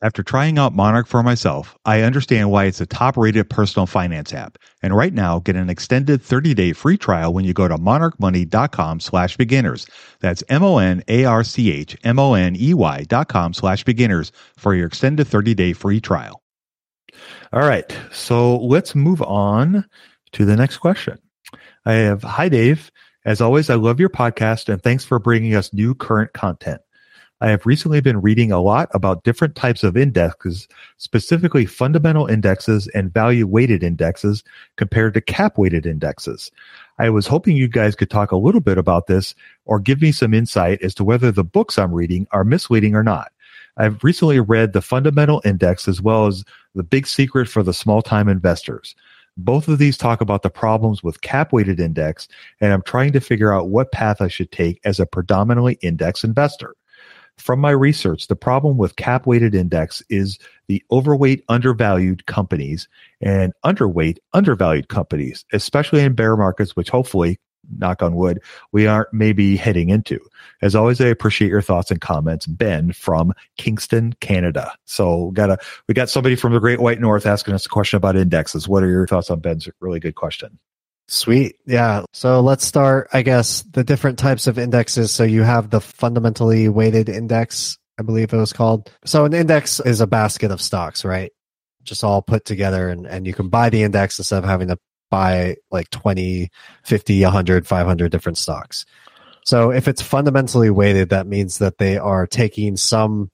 After 0.00 0.22
trying 0.22 0.58
out 0.58 0.76
Monarch 0.76 1.08
for 1.08 1.24
myself, 1.24 1.76
I 1.84 2.02
understand 2.02 2.52
why 2.52 2.66
it's 2.66 2.80
a 2.80 2.86
top 2.86 3.16
rated 3.16 3.50
personal 3.50 3.84
finance 3.86 4.32
app. 4.32 4.56
And 4.80 4.96
right 4.96 5.12
now, 5.12 5.40
get 5.40 5.56
an 5.56 5.68
extended 5.68 6.22
30 6.22 6.54
day 6.54 6.72
free 6.72 6.96
trial 6.96 7.34
when 7.34 7.44
you 7.44 7.52
go 7.52 7.66
to 7.66 7.76
monarchmoney.com 7.76 9.00
slash 9.00 9.36
beginners. 9.36 9.88
That's 10.20 10.44
M 10.48 10.62
O 10.62 10.78
N 10.78 11.02
A 11.08 11.24
R 11.24 11.42
C 11.42 11.72
H 11.72 11.96
M 12.04 12.20
O 12.20 12.34
N 12.34 12.54
E 12.56 12.74
Y 12.74 13.04
dot 13.08 13.28
com 13.28 13.52
slash 13.52 13.82
beginners 13.82 14.30
for 14.56 14.72
your 14.72 14.86
extended 14.86 15.26
30 15.26 15.54
day 15.54 15.72
free 15.72 16.00
trial. 16.00 16.42
All 17.52 17.66
right. 17.66 17.96
So 18.12 18.58
let's 18.58 18.94
move 18.94 19.20
on 19.22 19.84
to 20.32 20.44
the 20.44 20.54
next 20.54 20.78
question. 20.78 21.18
I 21.84 21.94
have 21.94 22.22
Hi, 22.22 22.48
Dave. 22.48 22.92
As 23.24 23.40
always, 23.40 23.68
I 23.68 23.74
love 23.74 23.98
your 23.98 24.10
podcast 24.10 24.72
and 24.72 24.80
thanks 24.80 25.04
for 25.04 25.18
bringing 25.18 25.56
us 25.56 25.72
new 25.72 25.92
current 25.94 26.32
content. 26.34 26.80
I 27.40 27.50
have 27.50 27.66
recently 27.66 28.00
been 28.00 28.20
reading 28.20 28.50
a 28.50 28.60
lot 28.60 28.88
about 28.92 29.22
different 29.22 29.54
types 29.54 29.84
of 29.84 29.96
indexes, 29.96 30.66
specifically 30.96 31.66
fundamental 31.66 32.26
indexes 32.26 32.88
and 32.88 33.14
value 33.14 33.46
weighted 33.46 33.84
indexes 33.84 34.42
compared 34.76 35.14
to 35.14 35.20
cap 35.20 35.56
weighted 35.56 35.86
indexes. 35.86 36.50
I 36.98 37.10
was 37.10 37.28
hoping 37.28 37.56
you 37.56 37.68
guys 37.68 37.94
could 37.94 38.10
talk 38.10 38.32
a 38.32 38.36
little 38.36 38.60
bit 38.60 38.76
about 38.76 39.06
this 39.06 39.36
or 39.66 39.78
give 39.78 40.02
me 40.02 40.10
some 40.10 40.34
insight 40.34 40.82
as 40.82 40.94
to 40.96 41.04
whether 41.04 41.30
the 41.30 41.44
books 41.44 41.78
I'm 41.78 41.94
reading 41.94 42.26
are 42.32 42.42
misleading 42.42 42.96
or 42.96 43.04
not. 43.04 43.30
I've 43.76 44.02
recently 44.02 44.40
read 44.40 44.72
the 44.72 44.82
fundamental 44.82 45.40
index 45.44 45.86
as 45.86 46.02
well 46.02 46.26
as 46.26 46.44
the 46.74 46.82
big 46.82 47.06
secret 47.06 47.48
for 47.48 47.62
the 47.62 47.72
small 47.72 48.02
time 48.02 48.28
investors. 48.28 48.96
Both 49.36 49.68
of 49.68 49.78
these 49.78 49.96
talk 49.96 50.20
about 50.20 50.42
the 50.42 50.50
problems 50.50 51.04
with 51.04 51.20
cap 51.20 51.52
weighted 51.52 51.78
index, 51.78 52.26
and 52.60 52.72
I'm 52.72 52.82
trying 52.82 53.12
to 53.12 53.20
figure 53.20 53.52
out 53.52 53.68
what 53.68 53.92
path 53.92 54.20
I 54.20 54.26
should 54.26 54.50
take 54.50 54.80
as 54.84 54.98
a 54.98 55.06
predominantly 55.06 55.78
index 55.80 56.24
investor. 56.24 56.74
From 57.38 57.60
my 57.60 57.70
research, 57.70 58.26
the 58.26 58.36
problem 58.36 58.76
with 58.76 58.96
cap 58.96 59.26
weighted 59.26 59.54
index 59.54 60.02
is 60.10 60.38
the 60.66 60.82
overweight 60.90 61.44
undervalued 61.48 62.26
companies 62.26 62.88
and 63.20 63.52
underweight 63.64 64.18
undervalued 64.34 64.88
companies, 64.88 65.44
especially 65.52 66.02
in 66.02 66.14
bear 66.14 66.36
markets, 66.36 66.76
which 66.76 66.90
hopefully, 66.90 67.38
knock 67.76 68.02
on 68.02 68.14
wood, 68.14 68.40
we 68.72 68.86
aren't 68.86 69.12
maybe 69.12 69.56
heading 69.56 69.90
into. 69.90 70.18
As 70.62 70.74
always, 70.74 71.00
I 71.00 71.06
appreciate 71.06 71.50
your 71.50 71.62
thoughts 71.62 71.90
and 71.90 72.00
comments. 72.00 72.46
Ben 72.46 72.92
from 72.92 73.32
Kingston, 73.56 74.14
Canada. 74.20 74.72
So 74.86 75.30
got 75.32 75.50
a, 75.50 75.58
we 75.86 75.94
got 75.94 76.08
somebody 76.10 76.36
from 76.36 76.52
the 76.52 76.60
Great 76.60 76.80
White 76.80 77.00
North 77.00 77.26
asking 77.26 77.54
us 77.54 77.66
a 77.66 77.68
question 77.68 77.96
about 77.96 78.16
indexes. 78.16 78.68
What 78.68 78.82
are 78.82 78.90
your 78.90 79.06
thoughts 79.06 79.30
on 79.30 79.40
Ben's 79.40 79.68
really 79.80 80.00
good 80.00 80.14
question? 80.14 80.58
Sweet. 81.08 81.56
Yeah. 81.66 82.04
So 82.12 82.40
let's 82.40 82.66
start, 82.66 83.08
I 83.12 83.22
guess, 83.22 83.62
the 83.62 83.82
different 83.82 84.18
types 84.18 84.46
of 84.46 84.58
indexes. 84.58 85.10
So 85.10 85.24
you 85.24 85.42
have 85.42 85.70
the 85.70 85.80
fundamentally 85.80 86.68
weighted 86.68 87.08
index, 87.08 87.78
I 87.98 88.02
believe 88.02 88.32
it 88.32 88.36
was 88.36 88.52
called. 88.52 88.92
So 89.06 89.24
an 89.24 89.32
index 89.32 89.80
is 89.80 90.02
a 90.02 90.06
basket 90.06 90.50
of 90.50 90.60
stocks, 90.60 91.06
right? 91.06 91.32
Just 91.82 92.04
all 92.04 92.20
put 92.20 92.44
together 92.44 92.90
and, 92.90 93.06
and 93.06 93.26
you 93.26 93.32
can 93.32 93.48
buy 93.48 93.70
the 93.70 93.82
index 93.82 94.18
instead 94.18 94.44
of 94.44 94.48
having 94.48 94.68
to 94.68 94.76
buy 95.10 95.56
like 95.70 95.88
20, 95.88 96.50
50, 96.84 97.22
100, 97.22 97.66
500 97.66 98.12
different 98.12 98.36
stocks. 98.36 98.84
So 99.46 99.70
if 99.70 99.88
it's 99.88 100.02
fundamentally 100.02 100.68
weighted, 100.68 101.08
that 101.08 101.26
means 101.26 101.56
that 101.58 101.78
they 101.78 101.96
are 101.96 102.26
taking 102.26 102.76
some 102.76 103.30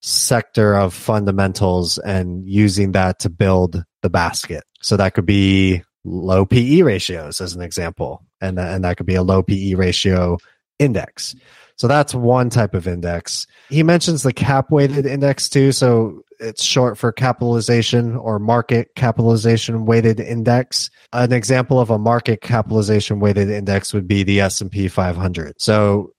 sector 0.00 0.74
of 0.74 0.94
fundamentals 0.94 1.98
and 1.98 2.48
using 2.48 2.92
that 2.92 3.18
to 3.18 3.28
build 3.28 3.84
the 4.00 4.08
basket. 4.08 4.64
So 4.80 4.96
that 4.96 5.12
could 5.12 5.26
be 5.26 5.82
low 6.06 6.46
PE 6.46 6.82
ratios 6.82 7.40
as 7.40 7.54
an 7.54 7.62
example. 7.62 8.24
And, 8.40 8.58
and 8.58 8.84
that 8.84 8.96
could 8.96 9.06
be 9.06 9.14
a 9.14 9.22
low 9.22 9.42
PE 9.42 9.74
ratio 9.74 10.38
index. 10.78 11.34
So 11.76 11.88
that's 11.88 12.14
one 12.14 12.48
type 12.48 12.74
of 12.74 12.88
index. 12.88 13.46
He 13.68 13.82
mentions 13.82 14.22
the 14.22 14.32
cap 14.32 14.70
weighted 14.70 15.04
index 15.04 15.48
too. 15.48 15.72
So 15.72 16.22
it's 16.38 16.62
short 16.62 16.96
for 16.96 17.12
capitalization 17.12 18.16
or 18.16 18.38
market 18.38 18.94
capitalization 18.94 19.84
weighted 19.84 20.20
index. 20.20 20.90
An 21.12 21.32
example 21.32 21.80
of 21.80 21.90
a 21.90 21.98
market 21.98 22.40
capitalization 22.40 23.20
weighted 23.20 23.50
index 23.50 23.92
would 23.92 24.08
be 24.08 24.22
the 24.22 24.40
S&P 24.40 24.88
500. 24.88 25.60
So 25.60 26.12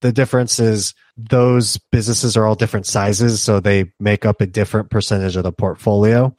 the 0.00 0.12
difference 0.12 0.58
is 0.58 0.94
those 1.16 1.78
businesses 1.92 2.36
are 2.36 2.44
all 2.44 2.56
different 2.56 2.86
sizes, 2.86 3.42
so 3.42 3.60
they 3.60 3.92
make 4.00 4.24
up 4.24 4.40
a 4.40 4.46
different 4.46 4.90
percentage 4.90 5.36
of 5.36 5.44
the 5.44 5.52
portfolio. 5.52 6.34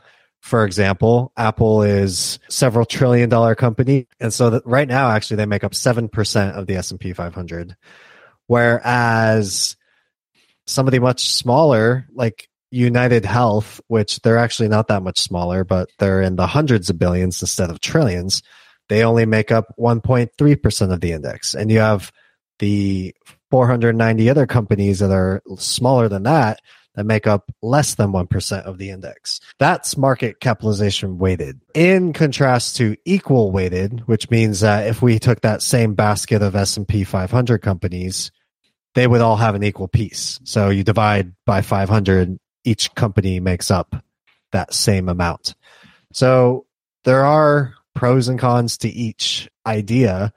For 0.46 0.64
example, 0.64 1.32
Apple 1.36 1.82
is 1.82 2.38
several 2.50 2.86
trillion 2.86 3.30
dollar 3.30 3.56
company, 3.56 4.08
and 4.20 4.32
so 4.32 4.62
right 4.64 4.88
now 4.88 5.10
actually 5.10 5.38
they 5.38 5.48
make 5.48 5.64
up 5.64 5.72
7% 5.72 6.52
of 6.54 6.68
the 6.68 6.76
S&P 6.76 7.14
500. 7.14 7.76
Whereas 8.46 9.76
some 10.68 10.88
of 10.88 10.92
the 10.92 11.00
much 11.00 11.28
smaller 11.30 12.06
like 12.14 12.48
United 12.70 13.26
Health, 13.26 13.82
which 13.88 14.20
they're 14.20 14.38
actually 14.38 14.70
not 14.70 14.88
that 14.90 15.02
much 15.02 15.20
smaller, 15.20 15.64
but 15.64 15.90
they're 15.98 16.22
in 16.22 16.36
the 16.36 16.46
hundreds 16.46 16.92
of 16.92 17.00
billions 17.00 17.42
instead 17.42 17.72
of 17.72 17.80
trillions, 17.80 18.44
they 18.88 19.04
only 19.04 19.26
make 19.26 19.52
up 19.52 19.74
1.3% 19.80 20.94
of 20.94 21.02
the 21.02 21.12
index. 21.12 21.56
And 21.56 21.72
you 21.72 21.80
have 21.80 22.12
the 22.60 23.16
490 23.50 24.30
other 24.30 24.46
companies 24.46 25.00
that 25.00 25.10
are 25.10 25.42
smaller 25.58 26.08
than 26.08 26.22
that 26.22 26.60
that 26.96 27.06
make 27.06 27.28
up 27.28 27.52
less 27.62 27.96
than 27.96 28.12
1% 28.12 28.64
of 28.64 28.78
the 28.78 28.90
index. 28.90 29.40
That's 29.60 29.98
market 29.98 30.40
capitalization 30.40 31.18
weighted. 31.18 31.62
In 31.74 32.14
contrast 32.14 32.78
to 32.78 32.96
equal 33.06 33.52
weighted, 33.52 34.08
which 34.08 34.30
means 34.30 34.62
that 34.62 34.88
if 34.88 35.02
we 35.02 35.20
took 35.20 35.42
that 35.42 35.62
same 35.62 35.94
basket 35.94 36.42
of 36.42 36.56
S&P 36.56 37.04
500 37.04 37.62
companies, 37.62 38.32
they 38.96 39.08
would 39.08 39.22
all 39.22 39.36
have 39.36 39.56
an 39.56 39.64
equal 39.64 39.88
piece. 39.88 40.40
So 40.44 40.70
you 40.70 40.84
divide 40.84 41.34
by 41.46 41.62
500, 41.62 42.40
each 42.64 42.94
company 42.96 43.40
makes 43.40 43.70
up 43.70 43.96
that 44.52 44.74
same 44.74 45.10
amount. 45.10 45.56
So 46.14 46.66
there 47.04 47.26
are 47.26 47.74
pros 47.94 48.28
and 48.28 48.40
cons 48.40 48.78
to 48.80 48.90
each 48.90 49.50
idea. 49.66 50.34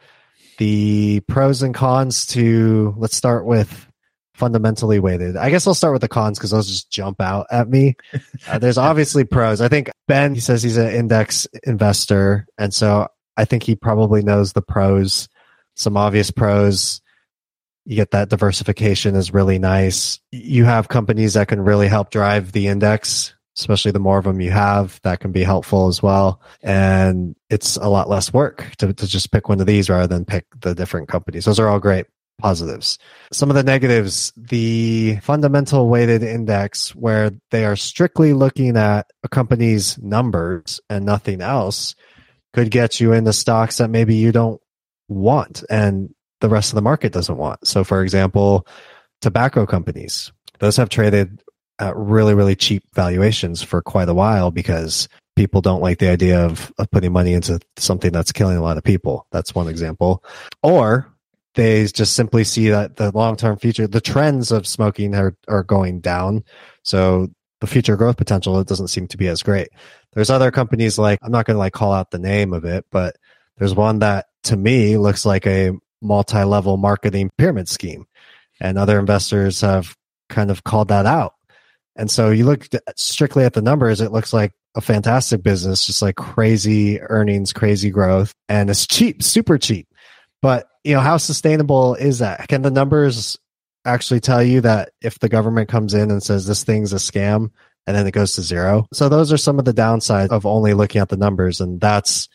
The 0.59 1.21
pros 1.21 1.63
and 1.63 1.75
cons 1.75 2.27
to, 2.29 2.95
let's 2.99 3.17
start 3.17 3.47
with 3.47 3.88
fundamentally 4.39 5.01
weighted. 5.01 5.37
I 5.37 5.51
guess 5.51 5.67
I'll 5.67 5.75
start 5.75 5.93
with 5.93 6.03
the 6.03 6.09
cons 6.09 6.39
because 6.39 6.53
those 6.53 6.69
just 6.69 6.91
jump 6.91 7.21
out 7.21 7.47
at 7.51 7.69
me. 7.69 7.97
Uh, 8.47 8.59
there's 8.59 8.79
obviously 8.79 9.25
pros. 9.25 9.61
I 9.61 9.69
think 9.69 9.91
Ben, 10.07 10.35
he 10.35 10.41
says 10.41 10.63
he's 10.63 10.77
an 10.77 10.95
index 10.95 11.47
investor. 11.65 12.47
And 12.57 12.73
so 12.73 13.09
I 13.37 13.45
think 13.45 13.65
he 13.65 13.75
probably 13.75 14.23
knows 14.23 14.53
the 14.53 14.63
pros, 14.63 15.29
some 15.75 15.97
obvious 15.97 16.31
pros. 16.31 17.03
You 17.85 17.97
get 17.97 18.13
that 18.13 18.29
diversification 18.29 19.17
is 19.17 19.35
really 19.35 19.59
nice. 19.59 20.21
You 20.31 20.65
have 20.65 20.89
companies 20.89 21.35
that 21.35 21.49
can 21.49 21.61
really 21.61 21.89
help 21.89 22.11
drive 22.11 22.53
the 22.53 22.69
index, 22.69 23.35
especially 23.59 23.91
the 23.91 23.99
more 23.99 24.19
of 24.19 24.25
them 24.25 24.41
you 24.41 24.51
have, 24.51 25.01
that 25.03 25.21
can 25.21 25.33
be 25.33 25.43
helpful 25.43 25.89
as 25.89 26.03
well. 26.03 26.41
And 26.63 27.35
it's 27.51 27.77
a 27.77 27.89
lot 27.89 28.09
less 28.09 28.33
work 28.33 28.77
to, 28.77 28.93
to 28.93 29.07
just 29.07 29.33
pick 29.33 29.49
one 29.49 29.61
of 29.61 29.67
these 29.67 29.91
rather 29.91 30.07
than 30.07 30.25
pick 30.25 30.45
the 30.61 30.75
different 30.75 31.09
companies. 31.09 31.47
Those 31.47 31.59
are 31.59 31.69
all 31.69 31.81
great 31.81 32.07
positives. 32.39 32.99
Some 33.33 33.51
of 33.51 33.57
the 33.57 33.63
negatives, 33.63 34.33
the 34.37 35.19
fundamental 35.23 35.89
weighted 35.89 36.23
index, 36.23 36.95
where 36.95 37.33
they 37.51 37.65
are 37.65 37.77
strictly 37.77 38.33
looking 38.33 38.77
at 38.77 39.07
a 39.23 39.29
company's 39.29 39.99
numbers 39.99 40.81
and 40.89 41.05
nothing 41.05 41.41
else, 41.41 41.95
could 42.55 42.71
get 42.71 43.01
you 43.01 43.13
into 43.13 43.33
stocks 43.33 43.79
that 43.79 43.91
maybe 43.91 44.15
you 44.15 44.33
don't 44.33 44.61
want 45.09 45.65
and 45.69 46.15
the 46.41 46.49
rest 46.49 46.71
of 46.71 46.77
the 46.77 46.83
market 46.83 47.13
doesn't 47.13 47.37
want. 47.37 47.67
So, 47.67 47.85
for 47.85 48.03
example, 48.03 48.67
tobacco 49.21 49.67
companies, 49.67 50.33
those 50.61 50.77
have 50.77 50.89
traded 50.89 51.43
at 51.79 51.97
really, 51.97 52.35
really 52.35 52.57
cheap 52.57 52.83
valuations 52.95 53.63
for 53.63 53.83
quite 53.83 54.09
a 54.09 54.15
while 54.15 54.51
because 54.51 55.09
people 55.37 55.61
don't 55.61 55.83
like 55.83 55.99
the 55.99 56.11
idea 56.11 56.45
of, 56.45 56.73
of 56.79 56.91
putting 56.91 57.13
money 57.13 57.33
into 57.33 57.61
something 57.77 58.13
that's 58.13 58.33
killing 58.33 58.57
a 58.57 58.63
lot 58.63 58.77
of 58.77 58.83
people. 58.83 59.27
That's 59.31 59.55
one 59.55 59.69
example. 59.69 60.25
Or 60.63 61.13
they 61.59 61.85
just 61.87 62.13
simply 62.15 62.45
see 62.45 62.69
that 62.69 62.95
the 62.95 63.11
long 63.11 63.35
term 63.35 63.59
future, 63.59 63.89
the 63.89 64.01
trends 64.01 64.53
of 64.53 64.65
smoking 64.65 65.17
are, 65.17 65.35
are 65.49 65.65
going 65.65 65.99
down. 65.99 66.45
So 66.85 67.27
the 67.61 67.67
future 67.67 67.97
growth 67.97 68.17
potential, 68.17 68.61
it 68.61 68.69
doesn't 68.69 68.89
seem 68.89 69.09
to 69.09 69.17
be 69.17 69.27
as 69.27 69.43
great. 69.43 69.67
There's 70.13 70.31
other 70.31 70.53
companies 70.53 71.01
like, 71.01 71.19
I'm 71.21 71.33
not 71.33 71.47
going 71.47 71.57
to 71.57 71.59
like 71.59 71.73
call 71.73 71.93
out 71.93 72.13
the 72.13 72.21
name 72.21 72.53
of 72.53 72.65
it, 72.65 72.87
but 72.93 73.17
there's 73.57 73.75
one 73.75 73.99
that 73.99 74.27
to 74.45 74.57
me 74.57 74.99
looks 74.99 75.27
like 75.27 75.49
a 75.49 75.73
multi 76.01 76.45
level 76.45 76.77
marketing 76.77 77.29
pyramid 77.39 77.69
scheme. 77.69 78.07
And 78.61 78.79
other 78.79 79.01
investors 79.01 79.61
have 79.63 79.97
kind 80.29 80.53
of 80.53 80.63
called 80.63 80.89
that 80.89 81.07
out. 81.07 81.35
And 81.97 82.09
so 82.09 82.31
you 82.31 82.45
look 82.45 82.69
strictly 82.95 83.45
at 83.45 83.55
the 83.55 83.63
numbers, 83.63 84.01
it 84.01 84.13
looks 84.13 84.33
like 84.33 84.53
a 84.77 84.81
fantastic 84.81 85.43
business, 85.43 85.85
just 85.85 86.03
like 86.03 86.15
crazy 86.15 87.01
earnings, 87.01 87.53
crazy 87.53 87.91
growth, 87.91 88.33
and 88.49 88.71
it's 88.71 88.87
cheap, 88.87 89.25
super 89.25 89.59
cheap. 89.59 89.89
But 90.43 90.69
you 90.85 90.95
know, 90.95 91.01
how 91.01 91.17
sustainable 91.17 91.95
is 91.95 92.21
that? 92.21 92.49
Can 92.49 92.63
the 92.63 92.71
numbers 92.71 93.39
actually 93.85 94.21
tell 94.21 94.43
you 94.43 94.61
that 94.63 94.91
if 95.03 95.19
the 95.19 95.29
government 95.29 95.69
comes 95.69 95.95
in 95.95 96.11
and 96.11 96.23
says 96.23 96.47
this 96.47 96.65
thing's 96.65 96.93
a 96.93 96.97
scam 96.97 97.51
and 97.87 97.97
then 97.97 98.07
it 98.07 98.13
goes 98.13 98.35
to 98.35 98.43
zero? 98.43 98.87
So 98.93 99.09
those 99.09 99.33
are 99.33 99.37
some 99.37 99.59
of 99.59 99.65
the 99.65 99.75
downsides 99.75 100.31
of 100.31 100.47
only 100.47 100.75
looking 100.75 101.01
at 101.01 101.09
the 101.09 101.17
numbers, 101.17 101.61
and 101.61 101.81
that's 101.81 102.29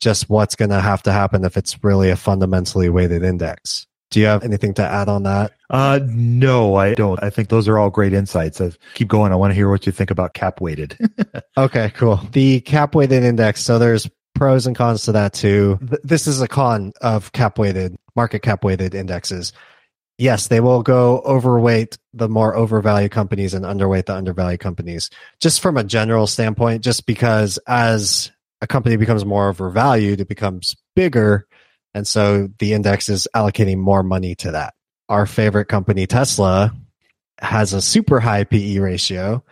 just 0.00 0.30
what's 0.30 0.56
going 0.56 0.70
to 0.70 0.80
have 0.80 1.02
to 1.02 1.12
happen 1.12 1.44
if 1.44 1.56
it's 1.56 1.82
really 1.84 2.10
a 2.10 2.16
fundamentally 2.16 2.88
weighted 2.88 3.22
index. 3.22 3.86
Do 4.10 4.18
you 4.18 4.26
have 4.26 4.42
anything 4.42 4.74
to 4.74 4.82
add 4.82 5.08
on 5.08 5.22
that? 5.22 5.52
Uh, 5.68 6.00
no, 6.04 6.74
I 6.74 6.94
don't. 6.94 7.22
I 7.22 7.30
think 7.30 7.48
those 7.48 7.68
are 7.68 7.78
all 7.78 7.90
great 7.90 8.12
insights. 8.12 8.60
I 8.60 8.72
keep 8.94 9.06
going. 9.06 9.30
I 9.30 9.36
want 9.36 9.52
to 9.52 9.54
hear 9.54 9.70
what 9.70 9.86
you 9.86 9.92
think 9.92 10.10
about 10.10 10.34
cap 10.34 10.60
weighted. 10.60 10.98
okay, 11.56 11.92
cool. 11.94 12.16
The 12.32 12.60
cap 12.62 12.96
weighted 12.96 13.22
index. 13.22 13.60
So 13.60 13.78
there's 13.78 14.10
pros 14.40 14.66
and 14.66 14.74
cons 14.74 15.02
to 15.02 15.12
that 15.12 15.34
too. 15.34 15.78
This 16.02 16.26
is 16.26 16.40
a 16.40 16.48
con 16.48 16.94
of 17.02 17.30
cap 17.32 17.58
weighted, 17.58 17.98
market 18.16 18.40
cap 18.40 18.64
weighted 18.64 18.94
indexes. 18.94 19.52
Yes, 20.16 20.48
they 20.48 20.60
will 20.60 20.82
go 20.82 21.18
overweight 21.26 21.98
the 22.14 22.26
more 22.26 22.56
overvalued 22.56 23.10
companies 23.10 23.52
and 23.52 23.66
underweight 23.66 24.06
the 24.06 24.14
undervalued 24.14 24.60
companies. 24.60 25.10
Just 25.40 25.60
from 25.60 25.76
a 25.76 25.84
general 25.84 26.26
standpoint, 26.26 26.82
just 26.82 27.04
because 27.04 27.58
as 27.66 28.32
a 28.62 28.66
company 28.66 28.96
becomes 28.96 29.26
more 29.26 29.50
overvalued, 29.50 30.22
it 30.22 30.28
becomes 30.28 30.74
bigger. 30.96 31.46
And 31.92 32.06
so 32.06 32.48
the 32.60 32.72
index 32.72 33.10
is 33.10 33.28
allocating 33.36 33.76
more 33.76 34.02
money 34.02 34.36
to 34.36 34.52
that. 34.52 34.72
Our 35.10 35.26
favorite 35.26 35.66
company, 35.66 36.06
Tesla, 36.06 36.74
has 37.40 37.74
a 37.74 37.82
super 37.82 38.20
high 38.20 38.44
PE 38.44 38.78
ratio 38.78 39.44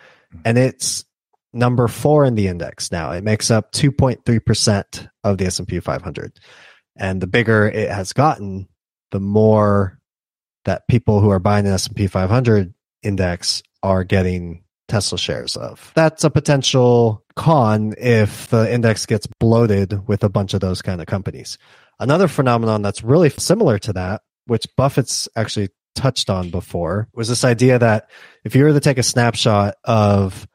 and 0.47 0.57
it's 0.57 1.05
number 1.53 1.89
four 1.89 2.25
in 2.25 2.35
the 2.35 2.49
index 2.49 2.93
now. 2.93 3.13
It 3.13 3.25
makes 3.25 3.51
up 3.51 3.73
2.3% 3.73 5.09
of 5.25 5.39
the 5.39 5.47
S&P 5.47 5.81
500. 5.81 6.39
And 6.97 7.21
the 7.21 7.27
bigger 7.27 7.69
it 7.69 7.91
has 7.91 8.13
gotten, 8.13 8.69
the 9.11 9.21
more 9.21 9.99
that 10.65 10.89
people 10.89 11.21
who 11.21 11.31
are 11.31 11.39
buying 11.39 11.65
the 11.65 11.71
S&P 11.71 12.07
500 12.07 12.75
index 13.03 13.63
are 13.83 14.05
getting 14.05 14.65
Tesla 14.89 15.19
shares 15.19 15.57
of. 15.57 15.93
That's 15.95 16.25
a 16.25 16.31
potential 16.31 17.25
con 17.37 17.95
if 17.99 18.49
the 18.49 18.73
index 18.73 19.07
gets 19.07 19.27
bloated 19.39 20.09
with 20.09 20.25
a 20.25 20.29
bunch 20.29 20.55
of 20.55 20.61
those 20.61 20.83
kind 20.83 21.01
of 21.01 21.07
companies. 21.07 21.59
Another 22.01 22.29
phenomenon 22.29 22.83
that's 22.83 23.05
really 23.05 23.31
similar 23.31 23.79
to 23.81 23.93
that, 23.93 24.23
which 24.47 24.67
Buffett's 24.77 25.29
actually 25.37 25.69
touched 25.95 26.31
on 26.31 26.51
before, 26.51 27.09
was 27.13 27.29
this 27.29 27.45
idea 27.45 27.79
that 27.79 28.09
if 28.45 28.55
you 28.55 28.65
were 28.65 28.73
to 28.73 28.81
take 28.81 28.99
a 28.99 29.03
snapshot 29.03 29.75
of 29.85 30.47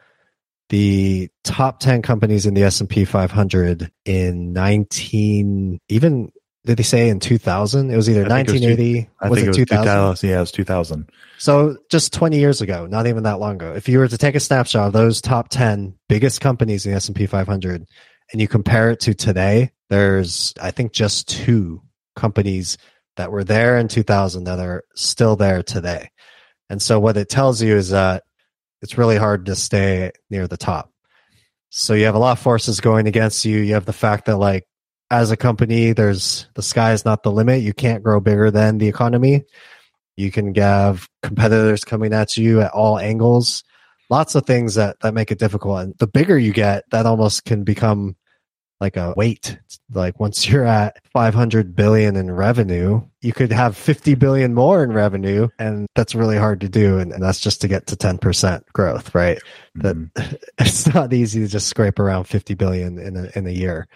the 0.74 1.30
top 1.44 1.80
10 1.80 2.02
companies 2.02 2.48
in 2.48 2.56
the 2.56 2.64
S&P 2.64 3.06
500 3.06 3.92
in 4.06 4.54
19 4.54 5.80
even 5.88 6.32
did 6.66 6.78
they 6.78 6.84
say 6.84 7.10
in 7.10 7.20
2000 7.20 7.92
it 7.92 7.96
was 7.96 8.10
either 8.10 8.22
1980 8.22 8.94
was, 8.94 9.08
I 9.22 9.30
was 9.30 9.40
think 9.40 9.56
it, 9.56 9.62
it 9.62 9.68
2000? 9.68 10.28
yeah 10.28 10.38
it 10.38 10.40
was 10.40 10.52
2000 10.52 11.12
so 11.38 11.78
just 11.92 12.12
20 12.14 12.40
years 12.40 12.62
ago 12.62 12.88
not 12.88 13.06
even 13.06 13.22
that 13.22 13.40
long 13.40 13.56
ago 13.56 13.74
if 13.74 13.88
you 13.88 14.00
were 14.00 14.08
to 14.08 14.18
take 14.18 14.34
a 14.34 14.40
snapshot 14.40 14.88
of 14.88 14.94
those 14.94 15.22
top 15.22 15.50
10 15.50 15.94
biggest 16.10 16.42
companies 16.42 16.88
in 16.88 16.92
the 16.92 16.96
S&P 16.96 17.28
500 17.28 17.86
and 18.32 18.42
you 18.42 18.48
compare 18.48 18.90
it 18.90 19.00
to 19.02 19.14
today 19.14 19.70
there's 19.90 20.56
i 20.60 20.72
think 20.72 20.92
just 20.92 21.30
two 21.30 21.84
companies 22.16 22.80
that 23.16 23.32
were 23.32 23.44
there 23.44 23.78
in 23.78 23.88
2000 23.88 24.46
that 24.46 24.60
are 24.60 24.84
still 24.96 25.36
there 25.36 25.62
today. 25.62 26.10
And 26.70 26.82
so 26.82 27.00
what 27.00 27.18
it 27.18 27.30
tells 27.30 27.62
you 27.62 27.76
is 27.76 27.90
that 27.90 28.24
it's 28.84 28.98
really 28.98 29.18
hard 29.18 29.46
to 29.48 29.56
stay 29.56 30.12
near 30.30 30.48
the 30.48 30.58
top. 30.58 30.92
So 31.70 31.94
you 31.96 32.06
have 32.06 32.16
a 32.16 32.20
lot 32.20 32.34
of 32.34 32.40
forces 32.40 32.82
going 32.82 33.08
against 33.08 33.46
you. 33.46 33.58
You 33.60 33.74
have 33.74 33.86
the 33.86 33.94
fact 33.94 34.26
that 34.26 34.38
like 34.38 34.68
as 35.10 35.32
a 35.32 35.38
company, 35.38 35.94
there's 35.94 36.48
the 36.54 36.62
sky 36.62 36.92
is 36.92 37.06
not 37.06 37.24
the 37.24 37.32
limit. 37.32 37.62
You 37.62 37.74
can't 37.74 38.04
grow 38.04 38.20
bigger 38.20 38.52
than 38.52 38.78
the 38.78 38.90
economy. 38.90 39.44
You 40.18 40.32
can 40.32 40.54
have 40.56 41.08
competitors 41.24 41.84
coming 41.84 42.14
at 42.14 42.38
you 42.38 42.62
at 42.62 42.72
all 42.72 43.00
angles. 43.00 43.64
Lots 44.10 44.36
of 44.36 44.46
things 44.46 44.76
that, 44.76 45.00
that 45.00 45.14
make 45.14 45.32
it 45.32 45.40
difficult. 45.40 45.80
And 45.80 45.98
the 45.98 46.06
bigger 46.06 46.38
you 46.38 46.54
get, 46.54 46.84
that 46.92 47.06
almost 47.06 47.46
can 47.46 47.64
become 47.64 48.16
like 48.84 48.98
a 48.98 49.14
weight. 49.16 49.58
Like 49.94 50.20
once 50.20 50.46
you're 50.48 50.66
at 50.66 51.00
500 51.14 51.74
billion 51.74 52.18
in 52.18 52.30
revenue, 52.30 53.02
you 53.22 53.32
could 53.32 53.54
have 53.54 53.78
50 53.78 54.16
billion 54.16 54.54
more 54.54 54.84
in 54.84 54.92
revenue. 54.92 55.48
And 55.58 55.88
that's 55.96 56.14
really 56.14 56.38
hard 56.38 56.60
to 56.62 56.70
do. 56.70 57.00
And, 57.00 57.14
and 57.14 57.24
that's 57.24 57.40
just 57.40 57.62
to 57.62 57.70
get 57.70 57.88
to 57.88 57.96
10% 57.96 58.62
growth, 58.74 59.16
right? 59.16 59.40
Mhm. 59.78 60.12
That 60.14 60.42
it's 60.60 60.94
not 60.94 61.14
easy 61.14 61.40
to 61.40 61.48
just 61.48 61.68
scrape 61.68 61.98
around 61.98 62.26
50 62.26 62.56
billion 62.56 63.00
in 63.00 63.16
a, 63.16 63.32
in 63.36 63.48
a 63.48 63.52
year. 63.52 63.88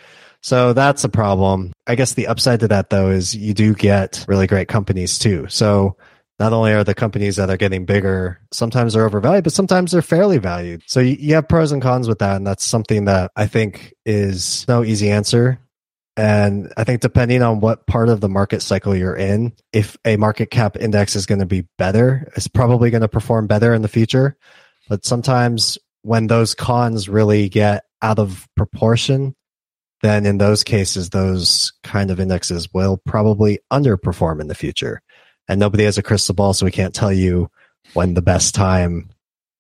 So 0.41 0.71
that's 0.71 1.04
a 1.04 1.10
problem. 1.10 1.73
I 1.86 1.95
guess 1.95 2.13
the 2.13 2.28
upside 2.28 2.62
to 2.62 2.69
that 2.69 2.89
though 2.89 3.10
is 3.10 3.36
you 3.36 3.54
do 3.54 3.73
get 3.73 4.23
really 4.30 4.47
great 4.47 4.69
companies 4.69 5.19
too. 5.19 5.47
So 5.50 5.97
not 6.39 6.54
only 6.54 6.71
are 6.71 6.84
the 6.84 6.93
companies 6.93 7.38
that 7.38 7.50
are 7.50 7.58
getting 7.58 7.86
bigger, 7.86 8.39
sometimes 8.52 8.93
they're 8.93 9.06
overvalued, 9.06 9.43
but 9.43 9.54
sometimes 9.54 9.91
they're 9.91 10.02
fairly 10.02 10.38
valued. 10.38 10.84
So 10.86 11.00
you, 11.00 11.17
you 11.19 11.34
have 11.36 11.47
pros 11.47 11.71
and 11.71 11.82
cons 11.82 12.08
with 12.08 12.19
that. 12.19 12.36
And 12.36 12.45
that's 12.45 12.63
something 12.63 13.06
that 13.06 13.32
I 13.36 13.47
think 13.47 13.93
is 14.06 14.65
no 14.67 14.84
easy 14.84 15.10
answer. 15.10 15.60
And 16.15 16.71
I 16.78 16.84
think 16.84 17.02
depending 17.02 17.43
on 17.43 17.60
what 17.60 17.86
part 17.86 18.10
of 18.10 18.21
the 18.21 18.30
market 18.30 18.62
cycle 18.62 18.95
you're 18.95 19.15
in, 19.15 19.54
if 19.71 19.97
a 20.06 20.17
market 20.17 20.50
cap 20.52 20.76
index 20.76 21.15
is 21.15 21.26
going 21.26 21.39
to 21.39 21.45
be 21.45 21.65
better, 21.78 22.32
it's 22.36 22.47
probably 22.47 22.89
going 22.89 23.02
to 23.02 23.08
perform 23.08 23.47
better 23.47 23.73
in 23.73 23.84
the 23.84 23.88
future. 23.88 24.36
But 24.89 25.06
sometimes 25.06 25.78
when 26.02 26.28
those 26.28 26.56
cons 26.56 27.10
really 27.10 27.50
get 27.50 27.84
out 28.02 28.19
of 28.19 28.47
proportion, 28.56 29.36
then 30.02 30.26
in 30.26 30.38
those 30.38 30.63
cases, 30.63 31.10
those 31.10 31.73
kind 31.84 32.12
of 32.12 32.19
indexes 32.19 32.71
will 32.73 32.97
probably 32.97 33.60
underperform 33.71 34.39
in 34.39 34.47
the 34.47 34.56
future. 34.56 35.02
And 35.47 35.60
nobody 35.60 35.86
has 35.86 35.97
a 35.97 36.03
crystal 36.03 36.36
ball, 36.36 36.53
so 36.53 36.65
we 36.65 36.71
can't 36.71 36.93
tell 36.93 37.13
you 37.13 37.49
when 37.93 38.13
the 38.13 38.21
best 38.21 38.53
time 38.53 39.10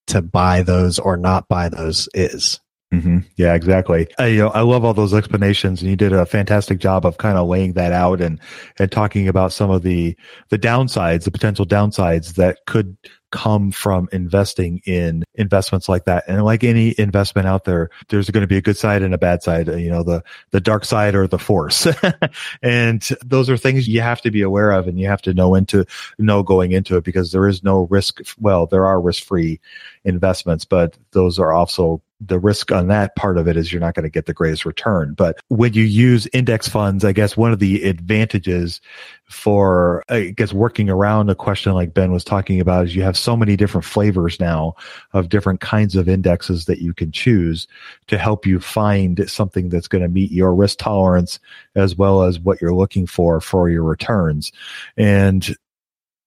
to 0.07 0.21
buy 0.21 0.63
those 0.63 0.99
or 0.99 1.17
not 1.17 1.47
buy 1.47 1.69
those 1.69 2.09
is. 2.13 2.59
hmm 2.91 3.19
Yeah, 3.35 3.53
exactly. 3.53 4.07
I, 4.17 4.27
you 4.27 4.39
know, 4.39 4.49
I 4.49 4.61
love 4.61 4.85
all 4.85 4.93
those 4.93 5.13
explanations, 5.13 5.81
and 5.81 5.89
you 5.89 5.95
did 5.97 6.13
a 6.13 6.25
fantastic 6.25 6.79
job 6.79 7.05
of 7.05 7.17
kind 7.17 7.37
of 7.37 7.47
laying 7.47 7.73
that 7.73 7.91
out 7.91 8.21
and 8.21 8.39
and 8.79 8.91
talking 8.91 9.27
about 9.27 9.53
some 9.53 9.69
of 9.69 9.83
the 9.83 10.15
the 10.49 10.59
downsides, 10.59 11.23
the 11.23 11.31
potential 11.31 11.65
downsides 11.65 12.35
that 12.35 12.59
could 12.65 12.97
come 13.31 13.71
from 13.71 14.07
investing 14.11 14.81
in 14.85 15.23
investments 15.35 15.89
like 15.89 16.05
that. 16.05 16.23
And 16.27 16.43
like 16.43 16.63
any 16.63 16.95
investment 16.97 17.47
out 17.47 17.65
there, 17.65 17.89
there's 18.09 18.29
going 18.29 18.41
to 18.41 18.47
be 18.47 18.57
a 18.57 18.61
good 18.61 18.77
side 18.77 19.01
and 19.01 19.13
a 19.13 19.17
bad 19.17 19.43
side. 19.43 19.67
You 19.67 19.89
know, 19.89 20.03
the 20.03 20.23
the 20.51 20.61
dark 20.61 20.85
side 20.85 21.15
or 21.15 21.27
the 21.27 21.39
force, 21.39 21.87
and 22.61 23.01
those 23.25 23.49
are 23.49 23.57
things 23.57 23.87
you 23.87 24.01
have 24.01 24.21
to 24.21 24.31
be 24.31 24.41
aware 24.41 24.71
of, 24.71 24.87
and 24.87 24.99
you 24.99 25.07
have 25.07 25.21
to 25.23 25.33
know 25.33 25.55
into 25.55 25.85
know 26.17 26.43
going 26.43 26.71
into 26.71 26.97
it 26.97 27.03
because 27.03 27.31
there 27.31 27.47
is 27.47 27.63
no 27.63 27.87
risk. 27.89 28.19
Well, 28.39 28.65
there 28.65 28.85
are 28.85 29.01
risk 29.01 29.23
free 29.23 29.59
investments, 30.03 30.65
but 30.65 30.97
those 31.11 31.39
are 31.39 31.51
also 31.51 32.01
the 32.19 32.39
risk 32.39 32.71
on 32.71 32.87
that 32.87 33.15
part 33.15 33.37
of 33.37 33.47
it 33.47 33.57
is 33.57 33.71
you're 33.71 33.81
not 33.81 33.93
going 33.93 34.03
to 34.03 34.09
get 34.09 34.25
the 34.25 34.33
greatest 34.33 34.65
return. 34.65 35.13
But 35.13 35.39
when 35.49 35.73
you 35.73 35.83
use 35.83 36.27
index 36.33 36.67
funds, 36.67 37.05
I 37.05 37.11
guess 37.11 37.37
one 37.37 37.51
of 37.51 37.59
the 37.59 37.83
advantages 37.83 38.81
for, 39.29 40.03
I 40.07 40.33
guess, 40.35 40.53
working 40.53 40.89
around 40.89 41.29
a 41.29 41.35
question 41.35 41.73
like 41.73 41.93
Ben 41.93 42.11
was 42.11 42.23
talking 42.23 42.61
about 42.61 42.85
is 42.85 42.95
you 42.95 43.03
have 43.03 43.17
so 43.17 43.35
many 43.35 43.57
different 43.57 43.83
flavors 43.83 44.39
now 44.39 44.75
of 45.13 45.29
different 45.29 45.59
kinds 45.59 45.95
of 45.95 46.07
indexes 46.07 46.65
that 46.65 46.79
you 46.79 46.93
can 46.93 47.11
choose 47.11 47.67
to 48.07 48.17
help 48.17 48.45
you 48.45 48.59
find 48.59 49.29
something 49.29 49.67
that's 49.67 49.89
going 49.89 50.01
to 50.01 50.07
meet 50.07 50.31
your 50.31 50.55
risk 50.55 50.79
tolerance 50.79 51.39
as 51.75 51.95
well 51.95 52.23
as 52.23 52.39
what 52.39 52.61
you're 52.61 52.73
looking 52.73 53.05
for 53.05 53.41
for 53.41 53.69
your 53.69 53.83
returns. 53.83 54.51
And 54.95 55.55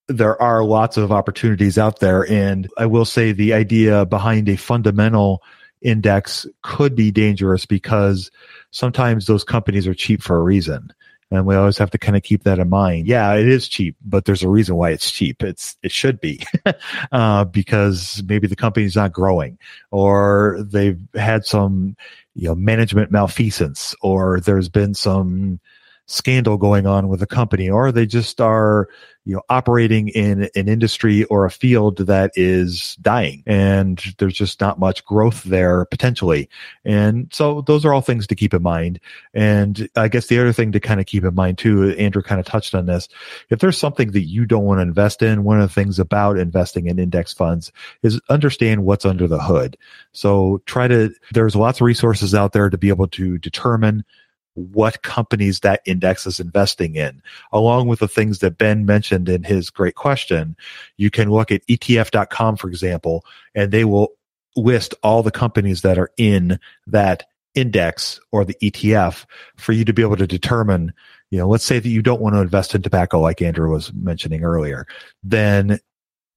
there 0.08 0.40
are 0.42 0.64
lots 0.64 0.96
of 0.96 1.12
opportunities 1.12 1.78
out 1.78 2.00
there. 2.00 2.30
And 2.30 2.68
I 2.76 2.84
will 2.84 3.04
say 3.04 3.32
the 3.32 3.54
idea 3.54 4.04
behind 4.04 4.48
a 4.48 4.56
fundamental 4.56 5.42
index 5.82 6.46
could 6.62 6.94
be 6.94 7.10
dangerous 7.10 7.64
because 7.64 8.30
sometimes 8.72 9.26
those 9.26 9.44
companies 9.44 9.86
are 9.86 9.94
cheap 9.94 10.22
for 10.22 10.36
a 10.36 10.42
reason. 10.42 10.92
And 11.30 11.46
we 11.46 11.54
always 11.54 11.78
have 11.78 11.90
to 11.92 11.98
kind 11.98 12.16
of 12.16 12.24
keep 12.24 12.42
that 12.42 12.58
in 12.58 12.68
mind. 12.68 13.06
Yeah, 13.06 13.34
it 13.34 13.46
is 13.46 13.68
cheap, 13.68 13.96
but 14.04 14.24
there's 14.24 14.42
a 14.42 14.48
reason 14.48 14.74
why 14.74 14.90
it's 14.90 15.10
cheap. 15.10 15.42
It's, 15.44 15.76
it 15.82 15.92
should 15.92 16.20
be, 16.20 16.44
uh, 17.12 17.44
because 17.44 18.22
maybe 18.26 18.48
the 18.48 18.56
company's 18.56 18.96
not 18.96 19.12
growing 19.12 19.56
or 19.92 20.58
they've 20.60 21.00
had 21.14 21.46
some, 21.46 21.96
you 22.34 22.48
know, 22.48 22.56
management 22.56 23.12
malfeasance 23.12 23.94
or 24.02 24.40
there's 24.40 24.68
been 24.68 24.94
some 24.94 25.60
scandal 26.10 26.56
going 26.56 26.86
on 26.86 27.08
with 27.08 27.20
the 27.20 27.26
company 27.26 27.70
or 27.70 27.92
they 27.92 28.04
just 28.04 28.40
are 28.40 28.88
you 29.24 29.34
know 29.34 29.42
operating 29.48 30.08
in 30.08 30.48
an 30.56 30.68
industry 30.68 31.24
or 31.24 31.44
a 31.44 31.50
field 31.50 31.98
that 31.98 32.32
is 32.34 32.96
dying 32.96 33.44
and 33.46 34.14
there's 34.18 34.34
just 34.34 34.60
not 34.60 34.78
much 34.78 35.04
growth 35.04 35.44
there 35.44 35.84
potentially. 35.84 36.48
And 36.84 37.28
so 37.32 37.60
those 37.62 37.84
are 37.84 37.92
all 37.94 38.00
things 38.00 38.26
to 38.26 38.34
keep 38.34 38.52
in 38.52 38.62
mind. 38.62 38.98
And 39.34 39.88
i 39.94 40.08
guess 40.08 40.26
the 40.26 40.40
other 40.40 40.52
thing 40.52 40.72
to 40.72 40.80
kind 40.80 41.00
of 41.00 41.06
keep 41.06 41.24
in 41.24 41.34
mind 41.34 41.58
too 41.58 41.90
andrew 41.90 42.22
kind 42.22 42.40
of 42.40 42.46
touched 42.46 42.74
on 42.74 42.86
this 42.86 43.08
if 43.50 43.60
there's 43.60 43.78
something 43.78 44.10
that 44.12 44.22
you 44.22 44.46
don't 44.46 44.64
want 44.64 44.78
to 44.78 44.82
invest 44.82 45.22
in 45.22 45.44
one 45.44 45.60
of 45.60 45.68
the 45.68 45.74
things 45.74 45.98
about 45.98 46.38
investing 46.38 46.86
in 46.86 46.98
index 46.98 47.32
funds 47.32 47.70
is 48.02 48.20
understand 48.28 48.84
what's 48.84 49.04
under 49.04 49.28
the 49.28 49.40
hood. 49.40 49.76
So 50.12 50.60
try 50.66 50.88
to 50.88 51.10
there's 51.32 51.54
lots 51.54 51.80
of 51.80 51.84
resources 51.84 52.34
out 52.34 52.52
there 52.52 52.68
to 52.68 52.78
be 52.78 52.88
able 52.88 53.08
to 53.08 53.38
determine 53.38 54.04
what 54.68 55.02
companies 55.02 55.60
that 55.60 55.82
index 55.84 56.26
is 56.26 56.40
investing 56.40 56.96
in. 56.96 57.22
Along 57.52 57.88
with 57.88 58.00
the 58.00 58.08
things 58.08 58.38
that 58.40 58.58
Ben 58.58 58.86
mentioned 58.86 59.28
in 59.28 59.42
his 59.42 59.70
great 59.70 59.94
question, 59.94 60.56
you 60.96 61.10
can 61.10 61.30
look 61.30 61.50
at 61.50 61.66
ETF.com, 61.66 62.56
for 62.56 62.68
example, 62.68 63.24
and 63.54 63.72
they 63.72 63.84
will 63.84 64.08
list 64.56 64.94
all 65.02 65.22
the 65.22 65.30
companies 65.30 65.82
that 65.82 65.98
are 65.98 66.10
in 66.16 66.58
that 66.86 67.24
index 67.54 68.20
or 68.32 68.44
the 68.44 68.56
ETF 68.62 69.24
for 69.56 69.72
you 69.72 69.84
to 69.84 69.92
be 69.92 70.02
able 70.02 70.16
to 70.16 70.26
determine, 70.26 70.92
you 71.30 71.38
know, 71.38 71.48
let's 71.48 71.64
say 71.64 71.78
that 71.78 71.88
you 71.88 72.02
don't 72.02 72.20
want 72.20 72.34
to 72.34 72.40
invest 72.40 72.74
in 72.74 72.82
tobacco 72.82 73.20
like 73.20 73.42
Andrew 73.42 73.70
was 73.70 73.92
mentioning 73.92 74.44
earlier, 74.44 74.86
then 75.22 75.80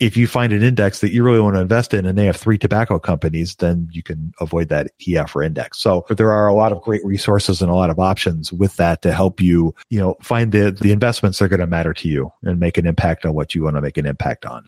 if 0.03 0.17
you 0.17 0.27
find 0.27 0.51
an 0.51 0.61
index 0.61 0.99
that 0.99 1.13
you 1.13 1.23
really 1.23 1.39
want 1.39 1.55
to 1.55 1.61
invest 1.61 1.93
in 1.93 2.05
and 2.05 2.17
they 2.17 2.25
have 2.25 2.35
three 2.35 2.57
tobacco 2.57 2.99
companies, 2.99 3.55
then 3.55 3.87
you 3.93 4.03
can 4.03 4.33
avoid 4.41 4.67
that 4.67 4.91
ETF 4.99 5.33
or 5.33 5.43
index. 5.43 5.79
So 5.79 6.05
there 6.09 6.33
are 6.33 6.45
a 6.45 6.53
lot 6.53 6.73
of 6.73 6.81
great 6.81 7.03
resources 7.05 7.61
and 7.61 7.71
a 7.71 7.73
lot 7.73 7.89
of 7.89 7.99
options 7.99 8.51
with 8.51 8.75
that 8.75 9.01
to 9.03 9.13
help 9.13 9.39
you, 9.39 9.73
you 9.89 9.99
know, 9.99 10.17
find 10.21 10.51
the, 10.51 10.71
the 10.71 10.91
investments 10.91 11.39
that 11.39 11.45
are 11.45 11.47
going 11.47 11.61
to 11.61 11.67
matter 11.67 11.93
to 11.93 12.09
you 12.09 12.29
and 12.43 12.59
make 12.59 12.77
an 12.77 12.85
impact 12.85 13.25
on 13.25 13.33
what 13.33 13.55
you 13.55 13.63
want 13.63 13.77
to 13.77 13.81
make 13.81 13.97
an 13.97 14.05
impact 14.05 14.45
on. 14.45 14.67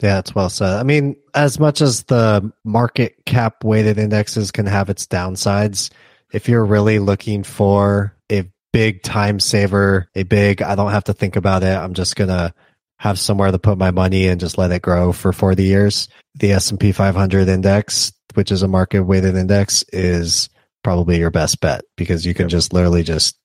Yeah, 0.00 0.18
it's 0.18 0.34
well 0.34 0.48
said. 0.50 0.74
I 0.74 0.82
mean, 0.82 1.16
as 1.34 1.60
much 1.60 1.80
as 1.80 2.02
the 2.04 2.52
market 2.64 3.16
cap 3.26 3.62
weighted 3.62 3.98
indexes 3.98 4.50
can 4.50 4.66
have 4.66 4.90
its 4.90 5.06
downsides, 5.06 5.90
if 6.32 6.48
you're 6.48 6.64
really 6.64 6.98
looking 6.98 7.44
for 7.44 8.16
a 8.30 8.44
big 8.72 9.02
time 9.02 9.38
saver, 9.38 10.08
a 10.16 10.24
big, 10.24 10.62
I 10.62 10.74
don't 10.74 10.90
have 10.90 11.04
to 11.04 11.12
think 11.12 11.36
about 11.36 11.62
it. 11.62 11.76
I'm 11.76 11.94
just 11.94 12.16
going 12.16 12.28
to 12.28 12.52
have 12.98 13.18
somewhere 13.18 13.50
to 13.52 13.58
put 13.58 13.78
my 13.78 13.90
money 13.92 14.26
and 14.26 14.40
just 14.40 14.58
let 14.58 14.72
it 14.72 14.82
grow 14.82 15.12
for 15.12 15.32
40 15.32 15.62
years. 15.62 16.08
The 16.34 16.52
S&P 16.52 16.90
500 16.90 17.48
index, 17.48 18.12
which 18.34 18.50
is 18.50 18.62
a 18.62 18.68
market 18.68 19.04
weighted 19.04 19.36
index 19.36 19.84
is 19.92 20.48
probably 20.82 21.18
your 21.18 21.30
best 21.30 21.60
bet 21.60 21.82
because 21.96 22.26
you 22.26 22.34
can 22.34 22.48
just 22.48 22.72
literally 22.72 23.02
just 23.04 23.38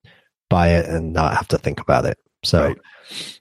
buy 0.50 0.70
it 0.70 0.88
and 0.88 1.14
not 1.14 1.36
have 1.36 1.48
to 1.50 1.58
think 1.60 1.80
about 1.80 2.06
it. 2.06 2.18
So 2.44 2.68
Right. 2.68 2.78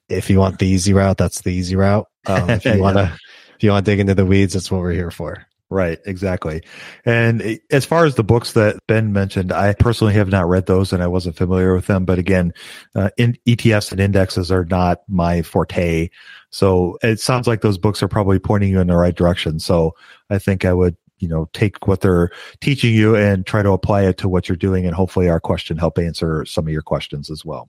if 0.08 0.28
you 0.28 0.38
want 0.38 0.58
the 0.58 0.66
easy 0.66 0.92
route, 0.92 1.16
that's 1.16 1.40
the 1.40 1.50
easy 1.50 1.74
route. 1.76 2.06
Um, 2.28 2.50
if 2.50 2.64
you 2.64 2.80
want 2.80 2.96
to, 2.96 3.12
if 3.56 3.62
you 3.62 3.70
want 3.70 3.84
to 3.84 3.90
dig 3.90 4.00
into 4.00 4.14
the 4.14 4.26
weeds, 4.26 4.54
that's 4.54 4.70
what 4.70 4.80
we're 4.80 4.92
here 4.92 5.10
for. 5.10 5.46
Right, 5.70 5.98
exactly. 6.06 6.62
And 7.04 7.60
as 7.70 7.84
far 7.84 8.06
as 8.06 8.14
the 8.14 8.24
books 8.24 8.54
that 8.54 8.78
Ben 8.86 9.12
mentioned, 9.12 9.52
I 9.52 9.74
personally 9.74 10.14
have 10.14 10.30
not 10.30 10.48
read 10.48 10.64
those 10.64 10.94
and 10.94 11.02
I 11.02 11.06
wasn't 11.08 11.36
familiar 11.36 11.74
with 11.74 11.86
them. 11.86 12.06
But 12.06 12.18
again, 12.18 12.54
uh, 12.94 13.10
in 13.18 13.36
ETFs 13.46 13.92
and 13.92 14.00
indexes 14.00 14.50
are 14.50 14.64
not 14.64 15.02
my 15.08 15.42
forte. 15.42 16.08
So 16.48 16.98
it 17.02 17.20
sounds 17.20 17.46
like 17.46 17.60
those 17.60 17.76
books 17.76 18.02
are 18.02 18.08
probably 18.08 18.38
pointing 18.38 18.70
you 18.70 18.80
in 18.80 18.86
the 18.86 18.96
right 18.96 19.14
direction. 19.14 19.58
So 19.58 19.94
I 20.30 20.38
think 20.38 20.64
I 20.64 20.72
would 20.72 20.96
you 21.18 21.28
know, 21.28 21.48
take 21.52 21.86
what 21.86 22.00
they're 22.00 22.30
teaching 22.60 22.94
you 22.94 23.16
and 23.16 23.46
try 23.46 23.62
to 23.62 23.72
apply 23.72 24.02
it 24.02 24.18
to 24.18 24.28
what 24.28 24.48
you're 24.48 24.56
doing. 24.56 24.86
And 24.86 24.94
hopefully 24.94 25.28
our 25.28 25.40
question 25.40 25.76
help 25.76 25.98
answer 25.98 26.44
some 26.44 26.66
of 26.66 26.72
your 26.72 26.82
questions 26.82 27.30
as 27.30 27.44
well. 27.44 27.68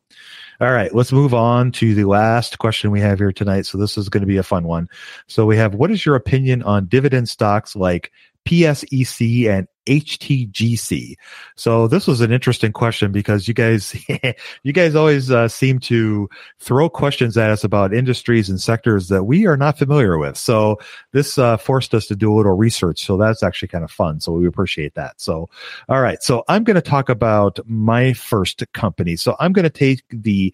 All 0.61 0.71
right, 0.71 0.93
let's 0.93 1.11
move 1.11 1.33
on 1.33 1.71
to 1.73 1.93
the 1.95 2.05
last 2.05 2.59
question 2.59 2.91
we 2.91 3.01
have 3.01 3.19
here 3.19 3.31
tonight. 3.31 3.65
So 3.65 3.77
this 3.77 3.97
is 3.97 4.09
going 4.09 4.21
to 4.21 4.27
be 4.27 4.37
a 4.37 4.43
fun 4.43 4.65
one. 4.65 4.89
So 5.27 5.45
we 5.45 5.57
have, 5.57 5.73
what 5.73 5.91
is 5.91 6.05
your 6.05 6.15
opinion 6.15 6.63
on 6.63 6.87
dividend 6.87 7.29
stocks 7.29 7.75
like 7.75 8.11
PSEC 8.45 9.49
and 9.49 9.67
HTGC. 9.89 11.15
So 11.55 11.87
this 11.87 12.05
was 12.05 12.21
an 12.21 12.31
interesting 12.31 12.71
question 12.71 13.11
because 13.11 13.47
you 13.47 13.53
guys, 13.53 13.95
you 14.63 14.71
guys 14.71 14.95
always 14.95 15.31
uh, 15.31 15.47
seem 15.47 15.79
to 15.79 16.29
throw 16.59 16.89
questions 16.89 17.37
at 17.37 17.49
us 17.49 17.63
about 17.63 17.93
industries 17.93 18.49
and 18.49 18.61
sectors 18.61 19.07
that 19.07 19.23
we 19.23 19.47
are 19.47 19.57
not 19.57 19.79
familiar 19.79 20.17
with. 20.17 20.37
So 20.37 20.77
this 21.11 21.37
uh, 21.37 21.57
forced 21.57 21.93
us 21.95 22.05
to 22.07 22.15
do 22.15 22.33
a 22.33 22.35
little 22.37 22.55
research. 22.55 23.03
So 23.03 23.17
that's 23.17 23.41
actually 23.41 23.69
kind 23.69 23.83
of 23.83 23.91
fun. 23.91 24.19
So 24.19 24.31
we 24.31 24.45
appreciate 24.45 24.93
that. 24.93 25.19
So, 25.19 25.49
all 25.89 26.01
right. 26.01 26.21
So 26.21 26.43
I'm 26.47 26.63
going 26.63 26.75
to 26.75 26.81
talk 26.81 27.09
about 27.09 27.59
my 27.65 28.13
first 28.13 28.63
company. 28.73 29.15
So 29.15 29.35
I'm 29.39 29.53
going 29.53 29.63
to 29.63 29.69
take 29.69 30.03
the 30.09 30.53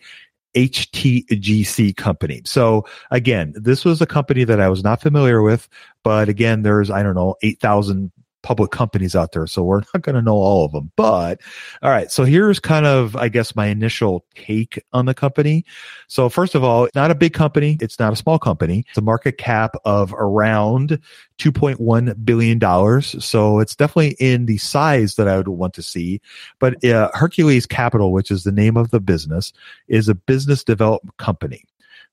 HTGC 0.56 1.96
company. 1.98 2.42
So 2.46 2.86
again, 3.12 3.54
this 3.58 3.84
was 3.84 4.02
a 4.02 4.06
company 4.06 4.46
that 4.46 4.62
I 4.62 4.70
was 4.70 4.84
not 4.84 5.02
familiar 5.02 5.42
with, 5.42 5.68
but 6.04 6.30
again, 6.30 6.62
there's, 6.64 6.90
I 6.90 7.04
don't 7.04 7.16
know, 7.16 7.36
8,000 7.42 8.12
public 8.46 8.70
companies 8.70 9.16
out 9.16 9.32
there. 9.32 9.48
So 9.48 9.64
we're 9.64 9.82
not 9.94 10.04
going 10.04 10.16
to 10.16 10.22
know 10.22 10.36
all 10.36 10.66
of 10.66 10.72
them. 10.72 10.92
But 10.96 11.42
all 11.82 11.90
right. 11.90 12.12
So 12.12 12.24
here's 12.24 12.60
kind 12.60 12.86
of, 12.86 13.16
I 13.16 13.28
guess, 13.28 13.56
my 13.56 13.66
initial 13.66 14.24
take 14.36 14.82
on 14.94 15.08
the 15.08 15.16
company. 15.16 15.66
So 16.08 16.30
first 16.30 16.54
of 16.54 16.64
all, 16.64 16.86
it's 16.86 16.96
not 16.96 17.10
a 17.10 17.16
big 17.16 17.34
company. 17.34 17.78
It's 17.82 18.00
not 18.00 18.14
a 18.14 18.16
small 18.16 18.38
company. 18.38 18.86
It's 18.88 18.98
a 19.00 19.02
market 19.02 19.40
cap 19.40 19.76
of 19.84 20.14
around 20.14 21.00
$2.1 21.40 22.24
billion. 22.24 23.02
So 23.02 23.60
it's 23.60 23.76
definitely 23.76 24.16
in 24.20 24.46
the 24.46 24.60
size 24.60 25.16
that 25.16 25.28
I 25.28 25.38
would 25.38 25.48
want 25.48 25.74
to 25.74 25.82
see. 25.82 26.22
But 26.60 26.86
uh, 26.86 27.10
Hercules 27.16 27.66
Capital, 27.66 28.12
which 28.12 28.30
is 28.30 28.44
the 28.44 28.52
name 28.52 28.78
of 28.78 28.92
the 28.92 29.00
business, 29.00 29.52
is 29.88 30.08
a 30.08 30.16
business 30.16 30.64
development 30.64 31.18
company. 31.18 31.66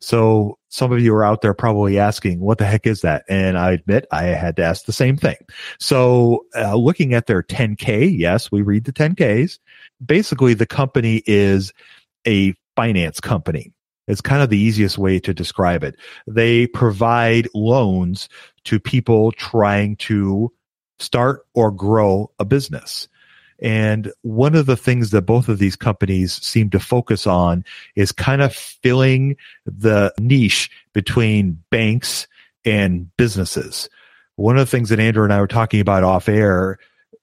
So 0.02 0.58
some 0.68 0.92
of 0.92 1.00
you 1.00 1.14
are 1.14 1.24
out 1.24 1.42
there 1.42 1.54
probably 1.54 1.98
asking, 1.98 2.40
what 2.40 2.58
the 2.58 2.64
heck 2.64 2.86
is 2.86 3.02
that? 3.02 3.24
And 3.28 3.56
I 3.56 3.72
admit 3.72 4.06
I 4.10 4.24
had 4.24 4.56
to 4.56 4.64
ask 4.64 4.84
the 4.84 4.92
same 4.92 5.16
thing. 5.16 5.36
So 5.78 6.44
uh, 6.56 6.74
looking 6.74 7.14
at 7.14 7.26
their 7.26 7.42
10K, 7.42 8.12
yes, 8.18 8.50
we 8.50 8.62
read 8.62 8.84
the 8.84 8.92
10Ks. 8.92 9.60
Basically, 10.04 10.54
the 10.54 10.66
company 10.66 11.22
is 11.24 11.72
a 12.26 12.54
finance 12.74 13.20
company. 13.20 13.72
It's 14.08 14.20
kind 14.20 14.42
of 14.42 14.50
the 14.50 14.58
easiest 14.58 14.98
way 14.98 15.20
to 15.20 15.32
describe 15.32 15.84
it. 15.84 15.94
They 16.26 16.66
provide 16.66 17.48
loans 17.54 18.28
to 18.64 18.80
people 18.80 19.30
trying 19.32 19.96
to 19.96 20.52
start 20.98 21.46
or 21.54 21.70
grow 21.70 22.32
a 22.40 22.44
business. 22.44 23.06
And 23.62 24.12
one 24.22 24.56
of 24.56 24.66
the 24.66 24.76
things 24.76 25.10
that 25.10 25.22
both 25.22 25.48
of 25.48 25.60
these 25.60 25.76
companies 25.76 26.34
seem 26.44 26.68
to 26.70 26.80
focus 26.80 27.28
on 27.28 27.64
is 27.94 28.10
kind 28.10 28.42
of 28.42 28.52
filling 28.52 29.36
the 29.64 30.12
niche 30.18 30.68
between 30.92 31.62
banks 31.70 32.26
and 32.64 33.14
businesses. 33.16 33.88
One 34.34 34.56
of 34.56 34.66
the 34.66 34.70
things 34.70 34.88
that 34.88 34.98
Andrew 34.98 35.22
and 35.22 35.32
I 35.32 35.40
were 35.40 35.46
talking 35.46 35.80
about 35.80 36.02
off 36.02 36.28
air, 36.28 36.78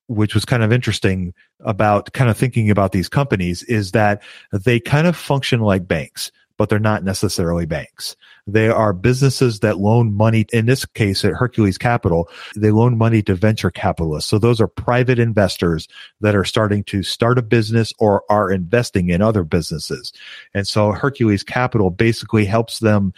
which 0.08 0.34
was 0.34 0.46
kind 0.46 0.64
of 0.64 0.72
interesting 0.72 1.34
about 1.60 2.14
kind 2.14 2.30
of 2.30 2.38
thinking 2.38 2.72
about 2.72 2.94
these 2.94 3.10
companies, 3.10 3.64
is 3.64 3.92
that 3.92 4.24
they 4.54 4.80
kind 4.80 5.08
of 5.08 5.18
function 5.18 5.60
like 5.60 5.90
banks 5.90 6.32
but 6.60 6.68
they're 6.68 6.78
not 6.78 7.06
necessarily 7.06 7.66
banks. 7.66 8.18
They 8.46 8.68
are 8.68 8.92
businesses 8.92 9.62
that 9.62 9.78
loan 9.78 10.14
money. 10.14 10.46
In 10.52 10.66
this 10.66 10.86
case, 10.86 11.24
at 11.24 11.32
Hercules 11.32 11.78
Capital, 11.78 12.30
they 12.54 12.70
loan 12.70 12.98
money 12.98 13.22
to 13.24 13.34
venture 13.34 13.72
capitalists. 13.72 14.30
So 14.30 14.38
those 14.38 14.60
are 14.60 14.68
private 14.68 15.20
investors 15.20 15.88
that 16.20 16.36
are 16.36 16.44
starting 16.44 16.84
to 16.84 17.02
start 17.02 17.38
a 17.38 17.42
business 17.42 17.94
or 17.98 18.24
are 18.30 18.52
investing 18.52 19.10
in 19.10 19.22
other 19.22 19.46
businesses. 19.46 20.12
And 20.54 20.68
so 20.68 20.92
Hercules 20.92 21.44
Capital 21.44 21.92
basically 21.92 22.44
helps 22.44 22.80
them 22.80 23.14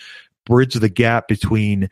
bridge 0.46 0.76
the 0.76 0.90
gap 0.90 1.28
between 1.28 1.90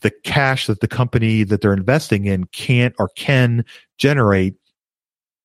the 0.00 0.10
cash 0.24 0.66
that 0.66 0.80
the 0.80 0.88
company 0.88 1.42
that 1.42 1.62
they're 1.62 1.72
investing 1.72 2.26
in 2.26 2.44
can't 2.44 2.94
or 2.98 3.08
can 3.16 3.64
generate 3.96 4.56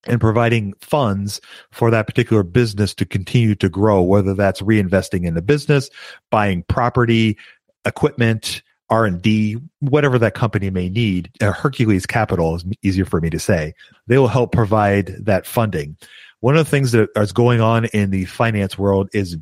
and 0.06 0.20
providing 0.20 0.74
funds 0.80 1.40
for 1.72 1.90
that 1.90 2.06
particular 2.06 2.42
business 2.42 2.94
to 2.94 3.04
continue 3.04 3.54
to 3.56 3.68
grow, 3.68 4.02
whether 4.02 4.34
that's 4.34 4.62
reinvesting 4.62 5.24
in 5.24 5.34
the 5.34 5.42
business, 5.42 5.90
buying 6.30 6.62
property, 6.64 7.36
equipment, 7.84 8.62
R 8.90 9.04
and 9.04 9.20
D, 9.20 9.58
whatever 9.80 10.18
that 10.18 10.34
company 10.34 10.70
may 10.70 10.88
need. 10.88 11.30
Uh, 11.40 11.52
Hercules 11.52 12.06
Capital 12.06 12.56
is 12.56 12.64
easier 12.82 13.04
for 13.04 13.20
me 13.20 13.28
to 13.30 13.38
say. 13.38 13.74
They 14.06 14.18
will 14.18 14.28
help 14.28 14.52
provide 14.52 15.08
that 15.26 15.46
funding. 15.46 15.96
One 16.40 16.56
of 16.56 16.64
the 16.64 16.70
things 16.70 16.92
that 16.92 17.10
is 17.16 17.32
going 17.32 17.60
on 17.60 17.86
in 17.86 18.10
the 18.10 18.24
finance 18.24 18.78
world 18.78 19.10
is 19.12 19.36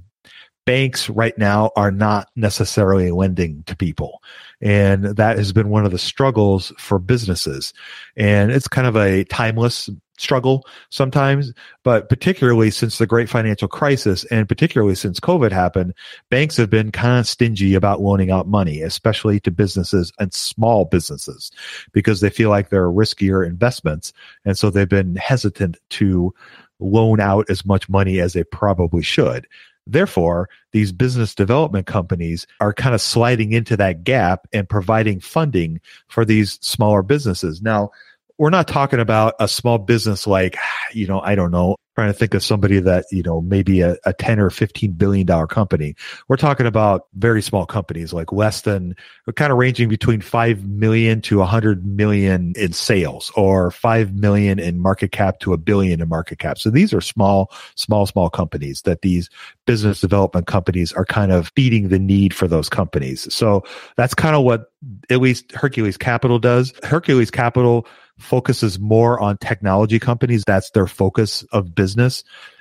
banks 0.64 1.08
right 1.08 1.36
now 1.38 1.70
are 1.76 1.92
not 1.92 2.28
necessarily 2.34 3.12
lending 3.12 3.62
to 3.64 3.76
people. 3.76 4.20
And 4.60 5.04
that 5.04 5.38
has 5.38 5.52
been 5.52 5.68
one 5.68 5.84
of 5.84 5.92
the 5.92 5.98
struggles 5.98 6.72
for 6.76 6.98
businesses. 6.98 7.72
And 8.16 8.50
it's 8.50 8.66
kind 8.66 8.86
of 8.86 8.96
a 8.96 9.24
timeless 9.24 9.88
struggle 10.18 10.66
sometimes, 10.90 11.52
but 11.82 12.08
particularly 12.08 12.70
since 12.70 12.98
the 12.98 13.06
great 13.06 13.28
financial 13.28 13.68
crisis 13.68 14.24
and 14.24 14.48
particularly 14.48 14.94
since 14.94 15.20
COVID 15.20 15.52
happened, 15.52 15.94
banks 16.30 16.56
have 16.56 16.70
been 16.70 16.92
kind 16.92 17.20
of 17.20 17.28
stingy 17.28 17.74
about 17.74 18.00
loaning 18.00 18.30
out 18.30 18.48
money, 18.48 18.82
especially 18.82 19.40
to 19.40 19.50
businesses 19.50 20.12
and 20.18 20.32
small 20.32 20.84
businesses 20.84 21.50
because 21.92 22.20
they 22.20 22.30
feel 22.30 22.50
like 22.50 22.70
they're 22.70 22.90
riskier 22.90 23.46
investments. 23.46 24.12
And 24.44 24.58
so 24.58 24.70
they've 24.70 24.88
been 24.88 25.16
hesitant 25.16 25.76
to 25.90 26.34
loan 26.78 27.20
out 27.20 27.48
as 27.48 27.64
much 27.64 27.88
money 27.88 28.20
as 28.20 28.32
they 28.32 28.44
probably 28.44 29.02
should. 29.02 29.46
Therefore, 29.86 30.48
these 30.72 30.90
business 30.90 31.34
development 31.34 31.86
companies 31.86 32.46
are 32.60 32.72
kind 32.72 32.94
of 32.94 33.00
sliding 33.00 33.52
into 33.52 33.76
that 33.76 34.02
gap 34.02 34.48
and 34.52 34.68
providing 34.68 35.20
funding 35.20 35.80
for 36.08 36.24
these 36.24 36.58
smaller 36.60 37.02
businesses. 37.02 37.62
Now, 37.62 37.90
we're 38.38 38.50
not 38.50 38.68
talking 38.68 39.00
about 39.00 39.34
a 39.40 39.48
small 39.48 39.78
business 39.78 40.26
like, 40.26 40.56
you 40.92 41.06
know, 41.06 41.20
I 41.20 41.34
don't 41.34 41.50
know, 41.50 41.76
trying 41.96 42.12
to 42.12 42.18
think 42.18 42.34
of 42.34 42.44
somebody 42.44 42.78
that, 42.78 43.06
you 43.10 43.22
know, 43.22 43.40
maybe 43.40 43.80
a, 43.80 43.96
a 44.04 44.12
10 44.12 44.38
or 44.38 44.50
15 44.50 44.92
billion 44.92 45.26
dollar 45.26 45.46
company. 45.46 45.96
We're 46.28 46.36
talking 46.36 46.66
about 46.66 47.06
very 47.14 47.40
small 47.40 47.64
companies 47.64 48.12
like 48.12 48.32
less 48.32 48.60
than 48.60 48.94
kind 49.34 49.50
of 49.50 49.56
ranging 49.56 49.88
between 49.88 50.20
5 50.20 50.68
million 50.68 51.22
to 51.22 51.38
100 51.38 51.86
million 51.86 52.52
in 52.54 52.72
sales 52.74 53.32
or 53.34 53.70
5 53.70 54.14
million 54.14 54.58
in 54.58 54.78
market 54.78 55.10
cap 55.10 55.38
to 55.40 55.54
a 55.54 55.56
billion 55.56 56.02
in 56.02 56.08
market 56.08 56.38
cap. 56.38 56.58
So 56.58 56.68
these 56.68 56.92
are 56.92 57.00
small, 57.00 57.50
small, 57.76 58.04
small 58.04 58.28
companies 58.28 58.82
that 58.82 59.00
these 59.00 59.30
business 59.64 60.02
development 60.02 60.46
companies 60.46 60.92
are 60.92 61.06
kind 61.06 61.32
of 61.32 61.50
feeding 61.56 61.88
the 61.88 61.98
need 61.98 62.34
for 62.34 62.46
those 62.46 62.68
companies. 62.68 63.32
So 63.32 63.64
that's 63.96 64.12
kind 64.12 64.36
of 64.36 64.44
what 64.44 64.70
at 65.08 65.22
least 65.22 65.50
Hercules 65.52 65.96
Capital 65.96 66.38
does. 66.38 66.74
Hercules 66.82 67.30
Capital 67.30 67.86
focuses 68.18 68.78
more 68.78 69.20
on 69.20 69.36
technology 69.38 69.98
companies. 69.98 70.44
That's 70.46 70.70
their 70.70 70.86
focus 70.86 71.42
of 71.52 71.74
business. 71.74 71.85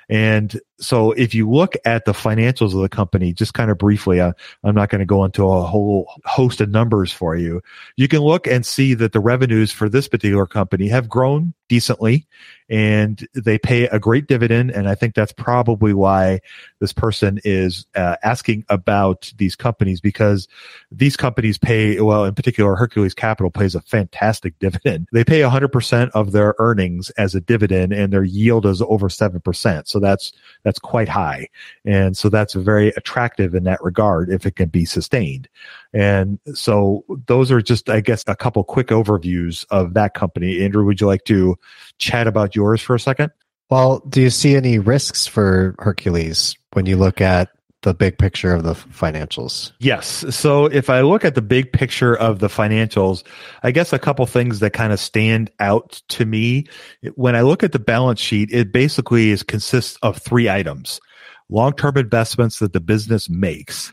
And 0.08 0.60
so 0.78 1.12
if 1.12 1.34
you 1.34 1.50
look 1.50 1.74
at 1.84 2.04
the 2.04 2.12
financials 2.12 2.74
of 2.74 2.80
the 2.80 2.88
company, 2.88 3.32
just 3.32 3.54
kind 3.54 3.70
of 3.70 3.78
briefly, 3.78 4.20
uh, 4.20 4.34
I'm 4.62 4.74
not 4.74 4.88
going 4.88 5.00
to 5.00 5.06
go 5.06 5.24
into 5.24 5.44
a 5.44 5.62
whole 5.62 6.08
host 6.24 6.60
of 6.60 6.70
numbers 6.70 7.12
for 7.12 7.34
you. 7.34 7.60
You 7.96 8.06
can 8.06 8.20
look 8.20 8.46
and 8.46 8.64
see 8.64 8.94
that 8.94 9.12
the 9.12 9.20
revenues 9.20 9.72
for 9.72 9.88
this 9.88 10.06
particular 10.06 10.46
company 10.46 10.88
have 10.88 11.08
grown 11.08 11.54
decently 11.68 12.26
and 12.68 13.26
they 13.34 13.58
pay 13.58 13.84
a 13.88 13.98
great 13.98 14.26
dividend. 14.26 14.70
And 14.70 14.88
I 14.88 14.94
think 14.94 15.14
that's 15.14 15.32
probably 15.32 15.94
why 15.94 16.40
this 16.80 16.92
person 16.92 17.40
is 17.44 17.86
uh, 17.94 18.16
asking 18.24 18.64
about 18.68 19.32
these 19.36 19.54
companies 19.54 20.00
because 20.00 20.48
these 20.90 21.16
companies 21.16 21.58
pay, 21.58 22.00
well, 22.00 22.24
in 22.24 22.34
particular, 22.34 22.74
Hercules 22.74 23.14
Capital 23.14 23.50
pays 23.50 23.74
a 23.74 23.80
fantastic 23.82 24.58
dividend. 24.60 25.08
They 25.12 25.24
pay 25.24 25.40
100% 25.40 26.10
of 26.10 26.32
their 26.32 26.54
earnings 26.58 27.10
as 27.10 27.34
a 27.34 27.40
dividend 27.40 27.92
and 27.92 28.12
their 28.12 28.24
yield 28.24 28.66
is 28.66 28.82
over 28.82 29.08
7%. 29.08 29.86
So 29.86 30.00
that's 30.00 30.32
that's 30.64 30.78
quite 30.78 31.08
high. 31.08 31.48
And 31.84 32.16
so 32.16 32.28
that's 32.28 32.54
very 32.54 32.88
attractive 32.96 33.54
in 33.54 33.64
that 33.64 33.82
regard 33.82 34.30
if 34.30 34.44
it 34.46 34.56
can 34.56 34.68
be 34.68 34.84
sustained. 34.84 35.48
And 35.92 36.38
so 36.54 37.04
those 37.26 37.50
are 37.50 37.62
just, 37.62 37.88
I 37.88 38.00
guess, 38.00 38.24
a 38.26 38.36
couple 38.36 38.62
quick 38.64 38.88
overviews 38.88 39.64
of 39.70 39.94
that 39.94 40.14
company. 40.14 40.62
Andrew, 40.62 40.84
would 40.84 41.00
you 41.00 41.06
like 41.06 41.24
to 41.24 41.56
chat 41.98 42.26
about 42.26 42.54
yours 42.54 42.82
for 42.82 42.94
a 42.94 43.00
second? 43.00 43.30
Well, 43.70 44.00
do 44.08 44.20
you 44.20 44.30
see 44.30 44.54
any 44.54 44.78
risks 44.78 45.26
for 45.26 45.74
Hercules 45.78 46.56
when 46.72 46.86
you 46.86 46.96
look 46.96 47.20
at 47.20 47.48
the 47.82 47.94
big 47.94 48.18
picture 48.18 48.52
of 48.52 48.62
the 48.62 48.74
financials? 48.74 49.72
Yes. 49.78 50.24
So 50.34 50.66
if 50.66 50.90
I 50.90 51.02
look 51.02 51.24
at 51.24 51.34
the 51.34 51.42
big 51.42 51.72
picture 51.72 52.16
of 52.16 52.40
the 52.40 52.48
financials, 52.48 53.24
I 53.62 53.70
guess 53.70 53.92
a 53.92 53.98
couple 53.98 54.26
things 54.26 54.60
that 54.60 54.72
kind 54.72 54.92
of 54.92 55.00
stand 55.00 55.50
out 55.60 56.02
to 56.08 56.26
me. 56.26 56.66
When 57.14 57.36
I 57.36 57.42
look 57.42 57.62
at 57.62 57.72
the 57.72 57.78
balance 57.78 58.20
sheet, 58.20 58.50
it 58.52 58.72
basically 58.72 59.30
is 59.30 59.42
consists 59.42 59.98
of 60.02 60.18
three 60.18 60.48
items. 60.48 61.00
Long-term 61.48 61.96
investments 61.96 62.58
that 62.58 62.72
the 62.72 62.80
business 62.80 63.30
makes. 63.30 63.92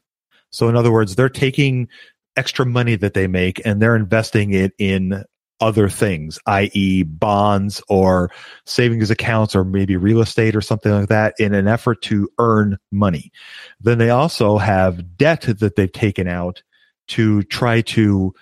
So 0.53 0.69
in 0.69 0.77
other 0.77 0.91
words, 0.91 1.15
they're 1.15 1.27
taking 1.27 1.89
extra 2.37 2.65
money 2.65 2.95
that 2.95 3.13
they 3.13 3.27
make 3.27 3.61
and 3.65 3.81
they're 3.81 3.95
investing 3.95 4.53
it 4.53 4.71
in 4.77 5.25
other 5.59 5.87
things, 5.89 6.39
i.e., 6.45 7.03
bonds 7.03 7.81
or 7.87 8.29
savings 8.65 9.09
accounts 9.09 9.55
or 9.55 9.63
maybe 9.63 9.95
real 9.95 10.21
estate 10.21 10.55
or 10.55 10.61
something 10.61 10.91
like 10.91 11.09
that 11.09 11.33
in 11.39 11.53
an 11.53 11.67
effort 11.67 12.01
to 12.03 12.29
earn 12.37 12.77
money. 12.91 13.31
Then 13.79 13.97
they 13.97 14.09
also 14.09 14.57
have 14.57 15.17
debt 15.17 15.41
that 15.41 15.75
they've 15.75 15.91
taken 15.91 16.27
out 16.27 16.61
to 17.09 17.43
try 17.43 17.81
to 17.81 18.33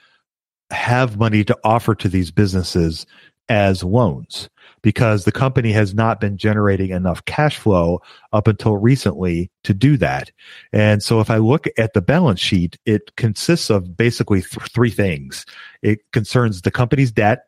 have 0.71 1.17
money 1.17 1.43
to 1.43 1.57
offer 1.63 1.95
to 1.95 2.09
these 2.09 2.31
businesses 2.31 3.05
as 3.49 3.83
loans 3.83 4.49
because 4.81 5.25
the 5.25 5.31
company 5.31 5.71
has 5.71 5.93
not 5.93 6.19
been 6.19 6.37
generating 6.37 6.91
enough 6.91 7.23
cash 7.25 7.57
flow 7.57 8.01
up 8.33 8.47
until 8.47 8.77
recently 8.77 9.51
to 9.63 9.73
do 9.73 9.97
that. 9.97 10.31
And 10.73 11.03
so 11.03 11.19
if 11.19 11.29
I 11.29 11.37
look 11.37 11.67
at 11.77 11.93
the 11.93 12.01
balance 12.01 12.39
sheet, 12.39 12.77
it 12.85 13.15
consists 13.15 13.69
of 13.69 13.95
basically 13.95 14.41
th- 14.41 14.71
three 14.71 14.89
things. 14.89 15.45
It 15.81 15.99
concerns 16.11 16.61
the 16.61 16.71
company's 16.71 17.11
debt, 17.11 17.45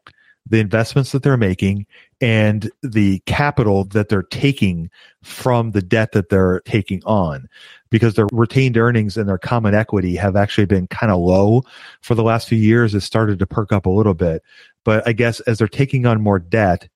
the 0.48 0.60
investments 0.60 1.12
that 1.14 1.24
they're 1.24 1.38
making, 1.38 1.86
and 2.22 2.70
the 2.82 3.20
capital 3.26 3.86
that 3.86 4.10
they're 4.10 4.24
taking 4.24 4.90
from 5.24 5.72
the 5.72 5.82
debt 5.82 6.12
that 6.12 6.30
they're 6.30 6.62
taking 6.66 7.02
on 7.06 7.48
because 7.90 8.16
their 8.16 8.28
retained 8.32 8.78
earnings 8.78 9.18
and 9.18 9.28
their 9.28 9.38
common 9.38 9.74
equity 9.74 10.16
have 10.16 10.36
actually 10.36 10.66
been 10.66 10.88
kind 10.88 11.12
of 11.12 11.20
low 11.20 11.64
for 12.02 12.16
the 12.16 12.24
last 12.24 12.48
few 12.48 12.58
years. 12.58 12.96
It 12.96 13.02
started 13.02 13.40
to 13.40 13.46
perk 13.46 13.72
up 13.72 13.86
a 13.86 13.90
little 13.90 14.14
bit. 14.14 14.42
But 14.84 15.08
I 15.08 15.14
guess 15.14 15.40
as 15.42 15.58
they're 15.60 15.68
taking 15.68 16.06
on 16.06 16.22
more 16.22 16.40
debt, 16.40 16.90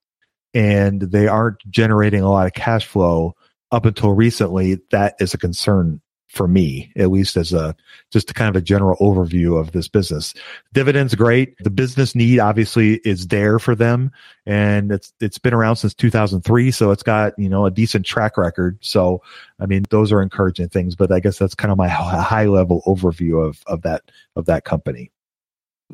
and 0.57 1.01
they 1.01 1.27
aren't 1.27 1.59
generating 1.69 2.21
a 2.21 2.31
lot 2.31 2.47
of 2.47 2.53
cash 2.53 2.87
flow 2.87 3.35
up 3.71 3.85
until 3.85 4.11
recently, 4.11 4.79
that 4.89 5.15
is 5.19 5.35
a 5.35 5.37
concern 5.37 6.01
for 6.29 6.47
me, 6.47 6.91
at 6.95 7.11
least 7.11 7.37
as 7.37 7.53
a 7.53 7.75
just 8.11 8.33
kind 8.33 8.49
of 8.49 8.55
a 8.55 8.65
general 8.65 8.97
overview 8.97 9.59
of 9.59 9.71
this 9.71 9.87
business. 9.87 10.33
Dividends 10.73 11.13
great. 11.13 11.55
The 11.59 11.69
business 11.69 12.15
need 12.15 12.39
obviously 12.39 12.95
is 13.05 13.27
there 13.27 13.59
for 13.59 13.75
them 13.75 14.11
and 14.47 14.91
it's 14.91 15.13
it's 15.21 15.37
been 15.37 15.53
around 15.53 15.75
since 15.75 15.93
2003 15.93 16.71
so 16.71 16.89
it's 16.89 17.03
got, 17.03 17.37
you 17.37 17.49
know, 17.49 17.67
a 17.67 17.71
decent 17.71 18.07
track 18.07 18.35
record. 18.35 18.79
So, 18.81 19.21
I 19.59 19.67
mean, 19.67 19.85
those 19.91 20.11
are 20.11 20.23
encouraging 20.23 20.69
things, 20.69 20.95
but 20.95 21.11
I 21.11 21.19
guess 21.19 21.37
that's 21.37 21.55
kind 21.55 21.71
of 21.71 21.77
my 21.77 21.87
high 21.87 22.45
level 22.45 22.81
overview 22.87 23.47
of 23.47 23.61
of 23.67 23.83
that 23.83 24.01
of 24.35 24.47
that 24.47 24.65
company. 24.65 25.11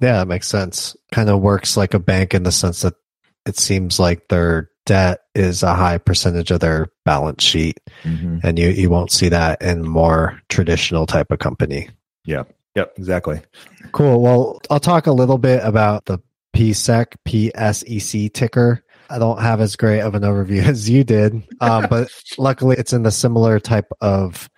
Yeah, 0.01 0.19
that 0.19 0.27
makes 0.27 0.47
sense. 0.47 0.95
Kind 1.11 1.29
of 1.29 1.41
works 1.41 1.75
like 1.75 1.93
a 1.93 1.99
bank 1.99 2.33
in 2.33 2.43
the 2.43 2.51
sense 2.51 2.81
that 2.81 2.95
it 3.45 3.57
seems 3.57 3.99
like 3.99 4.27
their 4.27 4.69
debt 4.85 5.19
is 5.35 5.63
a 5.63 5.73
high 5.73 5.97
percentage 5.97 6.51
of 6.51 6.59
their 6.59 6.87
balance 7.05 7.43
sheet. 7.43 7.79
Mm-hmm. 8.03 8.39
And 8.43 8.59
you, 8.59 8.69
you 8.69 8.89
won't 8.89 9.11
see 9.11 9.29
that 9.29 9.61
in 9.61 9.87
more 9.87 10.41
traditional 10.49 11.05
type 11.05 11.31
of 11.31 11.39
company. 11.39 11.89
Yeah. 12.25 12.43
Yep. 12.75 12.93
Exactly. 12.97 13.41
Cool. 13.91 14.21
Well, 14.21 14.59
I'll 14.69 14.79
talk 14.79 15.07
a 15.07 15.11
little 15.11 15.37
bit 15.37 15.61
about 15.63 16.05
the 16.05 16.19
PSEC, 16.55 17.15
PSEC 17.27 18.33
ticker. 18.33 18.83
I 19.09 19.19
don't 19.19 19.41
have 19.41 19.61
as 19.61 19.75
great 19.75 20.01
of 20.01 20.15
an 20.15 20.23
overview 20.23 20.63
as 20.67 20.89
you 20.89 21.03
did, 21.03 21.43
um, 21.61 21.87
but 21.89 22.09
luckily 22.37 22.77
it's 22.77 22.93
in 22.93 23.03
the 23.03 23.11
similar 23.11 23.59
type 23.59 23.91
of 24.01 24.49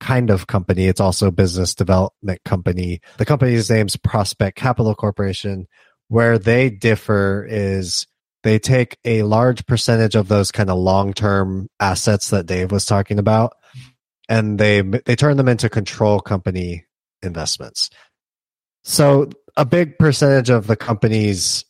kind 0.00 0.30
of 0.30 0.48
company. 0.48 0.86
It's 0.86 1.00
also 1.00 1.28
a 1.28 1.32
business 1.32 1.74
development 1.74 2.42
company. 2.44 3.00
The 3.18 3.24
company's 3.24 3.70
name's 3.70 3.96
Prospect 3.96 4.56
Capital 4.56 4.94
Corporation. 4.94 5.66
Where 6.08 6.38
they 6.38 6.68
differ 6.68 7.46
is 7.48 8.06
they 8.42 8.58
take 8.58 8.98
a 9.04 9.22
large 9.22 9.66
percentage 9.66 10.14
of 10.14 10.28
those 10.28 10.50
kind 10.50 10.70
of 10.70 10.78
long-term 10.78 11.68
assets 11.80 12.30
that 12.30 12.46
Dave 12.46 12.72
was 12.72 12.86
talking 12.86 13.18
about 13.18 13.54
and 14.28 14.58
they 14.58 14.80
they 14.80 15.16
turn 15.16 15.36
them 15.36 15.48
into 15.48 15.68
control 15.68 16.20
company 16.20 16.86
investments. 17.22 17.90
So 18.84 19.30
a 19.56 19.64
big 19.64 19.98
percentage 19.98 20.50
of 20.50 20.66
the 20.66 20.76
company's 20.76 21.64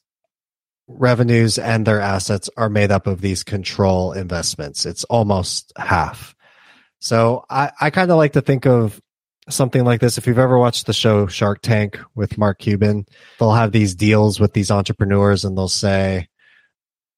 revenues 0.89 1.59
and 1.59 1.87
their 1.87 2.01
assets 2.01 2.49
are 2.57 2.69
made 2.69 2.91
up 2.91 3.07
of 3.07 3.21
these 3.21 3.43
control 3.43 4.13
investments. 4.13 4.87
It's 4.87 5.05
almost 5.05 5.73
half. 5.77 6.35
So 7.01 7.45
I, 7.51 7.73
I 7.81 7.91
kind 7.91 8.11
of 8.11 8.17
like 8.17 8.35
to 8.35 8.41
think 8.41 8.67
of 8.67 9.01
something 9.49 9.85
like 9.85 10.01
this. 10.01 10.19
If 10.19 10.27
you've 10.27 10.39
ever 10.39 10.59
watched 10.59 10.87
the 10.87 10.93
show 10.93 11.27
Shark 11.27 11.61
Tank 11.63 11.99
with 12.15 12.39
Mark 12.39 12.59
Cuban, 12.59 13.07
they'll 13.39 13.53
have 13.53 13.73
these 13.73 13.95
deals 13.95 14.39
with 14.39 14.53
these 14.53 14.71
entrepreneurs 14.71 15.45
and 15.45 15.57
they'll 15.57 15.69
say, 15.69 16.29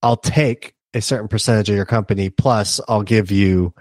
I'll 0.04 0.18
take 0.18 0.74
a 0.92 1.00
certain 1.00 1.28
percentage 1.28 1.70
of 1.70 1.76
your 1.76 1.86
company 1.86 2.28
plus 2.28 2.78
I'll 2.86 3.02
give 3.02 3.30
you, 3.30 3.72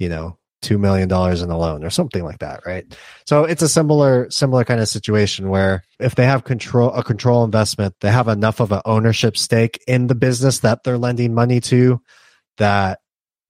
you 0.00 0.08
know, 0.08 0.36
two 0.60 0.76
million 0.76 1.08
dollars 1.08 1.40
in 1.40 1.50
a 1.50 1.56
loan 1.56 1.84
or 1.84 1.90
something 1.90 2.24
like 2.24 2.40
that, 2.40 2.66
right? 2.66 2.84
So 3.26 3.44
it's 3.44 3.62
a 3.62 3.68
similar 3.68 4.28
similar 4.28 4.64
kind 4.64 4.80
of 4.80 4.88
situation 4.88 5.50
where 5.50 5.84
if 6.00 6.16
they 6.16 6.26
have 6.26 6.42
control 6.42 6.92
a 6.92 7.04
control 7.04 7.44
investment, 7.44 7.94
they 8.00 8.10
have 8.10 8.26
enough 8.26 8.58
of 8.58 8.72
an 8.72 8.82
ownership 8.84 9.36
stake 9.36 9.82
in 9.86 10.08
the 10.08 10.16
business 10.16 10.58
that 10.58 10.82
they're 10.82 10.98
lending 10.98 11.32
money 11.32 11.60
to 11.60 12.02
that 12.56 12.98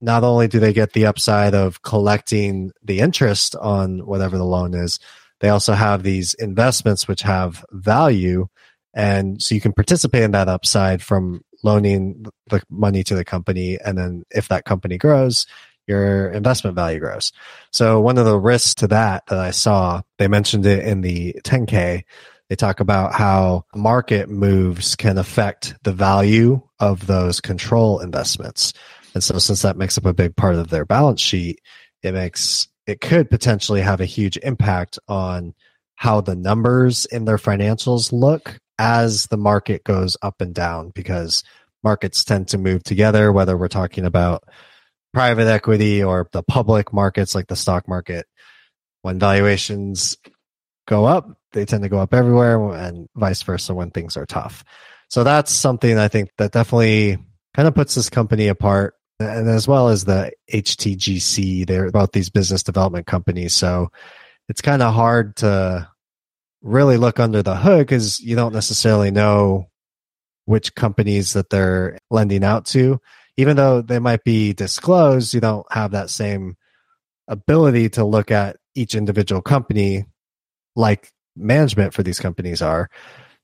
not 0.03 0.23
only 0.23 0.49
do 0.49 0.61
they 0.61 0.75
get 0.75 0.93
the 0.93 1.07
upside 1.07 1.55
of 1.55 1.81
collecting 1.81 2.73
the 2.85 3.01
interest 3.01 3.57
on 3.57 4.05
whatever 4.07 4.37
the 4.37 4.45
loan 4.45 4.75
is, 4.75 5.01
they 5.41 5.49
also 5.49 5.73
have 5.73 6.03
these 6.03 6.35
investments 6.35 7.09
which 7.09 7.23
have 7.23 7.65
value 7.73 8.47
and 8.95 9.43
so 9.43 9.55
you 9.55 9.61
can 9.61 9.73
participate 9.73 10.23
in 10.23 10.33
that 10.33 10.49
upside 10.49 11.03
from 11.03 11.41
loaning 11.63 12.25
the 12.49 12.63
money 12.71 13.03
to 13.05 13.15
the 13.15 13.25
company. 13.25 13.79
And 13.85 13.99
then 13.99 14.25
if 14.31 14.49
that 14.49 14.65
company 14.65 14.99
grows, 14.99 15.47
your 15.87 16.31
investment 16.31 16.77
value 16.77 17.01
grows. 17.01 17.33
So 17.73 18.01
one 18.01 18.19
of 18.19 18.27
the 18.27 18.39
risks 18.39 18.75
to 18.77 18.89
that 18.89 19.27
that 19.27 19.39
I 19.39 19.51
saw, 19.51 20.03
they 20.19 20.29
mentioned 20.29 20.67
it 20.67 20.85
in 20.85 21.01
the 21.01 21.35
10K. 21.45 22.05
They 22.49 22.57
talk 22.57 22.81
about 22.81 23.15
how 23.15 23.65
market 23.75 24.29
moves 24.29 24.97
can 24.97 25.19
affect 25.19 25.75
the 25.83 25.93
value 25.93 26.63
of 26.79 27.07
those 27.07 27.41
control 27.41 28.01
investments. 28.01 28.73
And 29.15 29.25
so 29.25 29.39
since 29.39 29.63
that 29.63 29.77
makes 29.77 29.99
up 29.99 30.07
a 30.07 30.15
big 30.15 30.37
part 30.37 30.55
of 30.55 30.69
their 30.69 30.85
balance 30.85 31.21
sheet, 31.21 31.61
it 32.03 32.13
makes 32.13 32.69
it 32.87 33.01
could 33.01 33.29
potentially 33.29 33.83
have 33.83 34.01
a 34.01 34.07
huge 34.07 34.39
impact 34.39 34.99
on 35.09 35.55
how 35.97 36.21
the 36.21 36.37
numbers 36.37 37.05
in 37.07 37.25
their 37.25 37.37
financials 37.37 38.13
look 38.13 38.59
as 38.79 39.27
the 39.27 39.37
market 39.37 39.85
goes 39.85 40.17
up 40.23 40.41
and 40.41 40.55
down 40.55 40.91
because 40.95 41.43
markets 41.83 42.25
tend 42.25 42.49
to 42.49 42.59
move 42.59 42.83
together, 42.83 43.33
whether 43.33 43.57
we're 43.57 43.69
talking 43.69 44.05
about 44.05 44.45
private 45.13 45.49
equity 45.49 46.03
or 46.03 46.29
the 46.33 46.43
public 46.43 46.93
markets 46.93 47.35
like 47.35 47.47
the 47.49 47.57
stock 47.57 47.89
market. 47.89 48.27
When 49.03 49.19
valuations 49.19 50.17
go 50.87 51.05
up, 51.05 51.39
they 51.53 51.65
tend 51.65 51.83
to 51.83 51.89
go 51.89 51.99
up 51.99 52.13
everywhere 52.13 52.73
and 52.73 53.09
vice 53.15 53.43
versa 53.43 53.75
when 53.75 53.91
things 53.91 54.17
are 54.17 54.27
tough. 54.27 54.65
So 55.09 55.25
that's 55.25 55.53
something 55.53 55.99
I 55.99 56.09
think 56.09 56.31
that 56.39 56.53
definitely 56.53 57.19
kind 57.55 57.69
of 57.69 57.75
puts 57.75 57.95
this 57.95 58.11
company 58.11 58.49
apart. 58.49 58.95
And 59.21 59.49
as 59.49 59.67
well 59.67 59.89
as 59.89 60.05
the 60.05 60.33
HTGC, 60.53 61.67
they're 61.67 61.91
both 61.91 62.13
these 62.13 62.31
business 62.31 62.63
development 62.63 63.07
companies. 63.07 63.55
So 63.55 63.91
it's 64.49 64.61
kind 64.61 64.83
of 64.83 64.95
hard 64.95 65.37
to 65.37 65.89
really 66.63 66.97
look 66.97 67.21
under 67.21 67.43
the 67.43 67.57
hood 67.57 67.87
because 67.87 68.21
you 68.21 68.37
don't 68.37 68.55
necessarily 68.55 69.11
know 69.11 69.69
which 70.45 70.75
companies 70.75 71.35
that 71.35 71.51
they're 71.51 71.99
lending 72.11 72.45
out 72.45 72.67
to. 72.67 73.01
Even 73.37 73.57
though 73.57 73.83
they 73.83 73.99
might 73.99 74.25
be 74.25 74.53
disclosed, 74.53 75.33
you 75.33 75.41
don't 75.41 75.71
have 75.71 75.93
that 75.93 76.11
same 76.11 76.57
ability 77.29 77.91
to 77.91 78.05
look 78.05 78.31
at 78.31 78.57
each 78.75 78.95
individual 78.95 79.43
company 79.43 80.07
like 80.75 81.13
management 81.37 81.95
for 81.95 82.03
these 82.03 82.19
companies 82.19 82.63
are. 82.63 82.89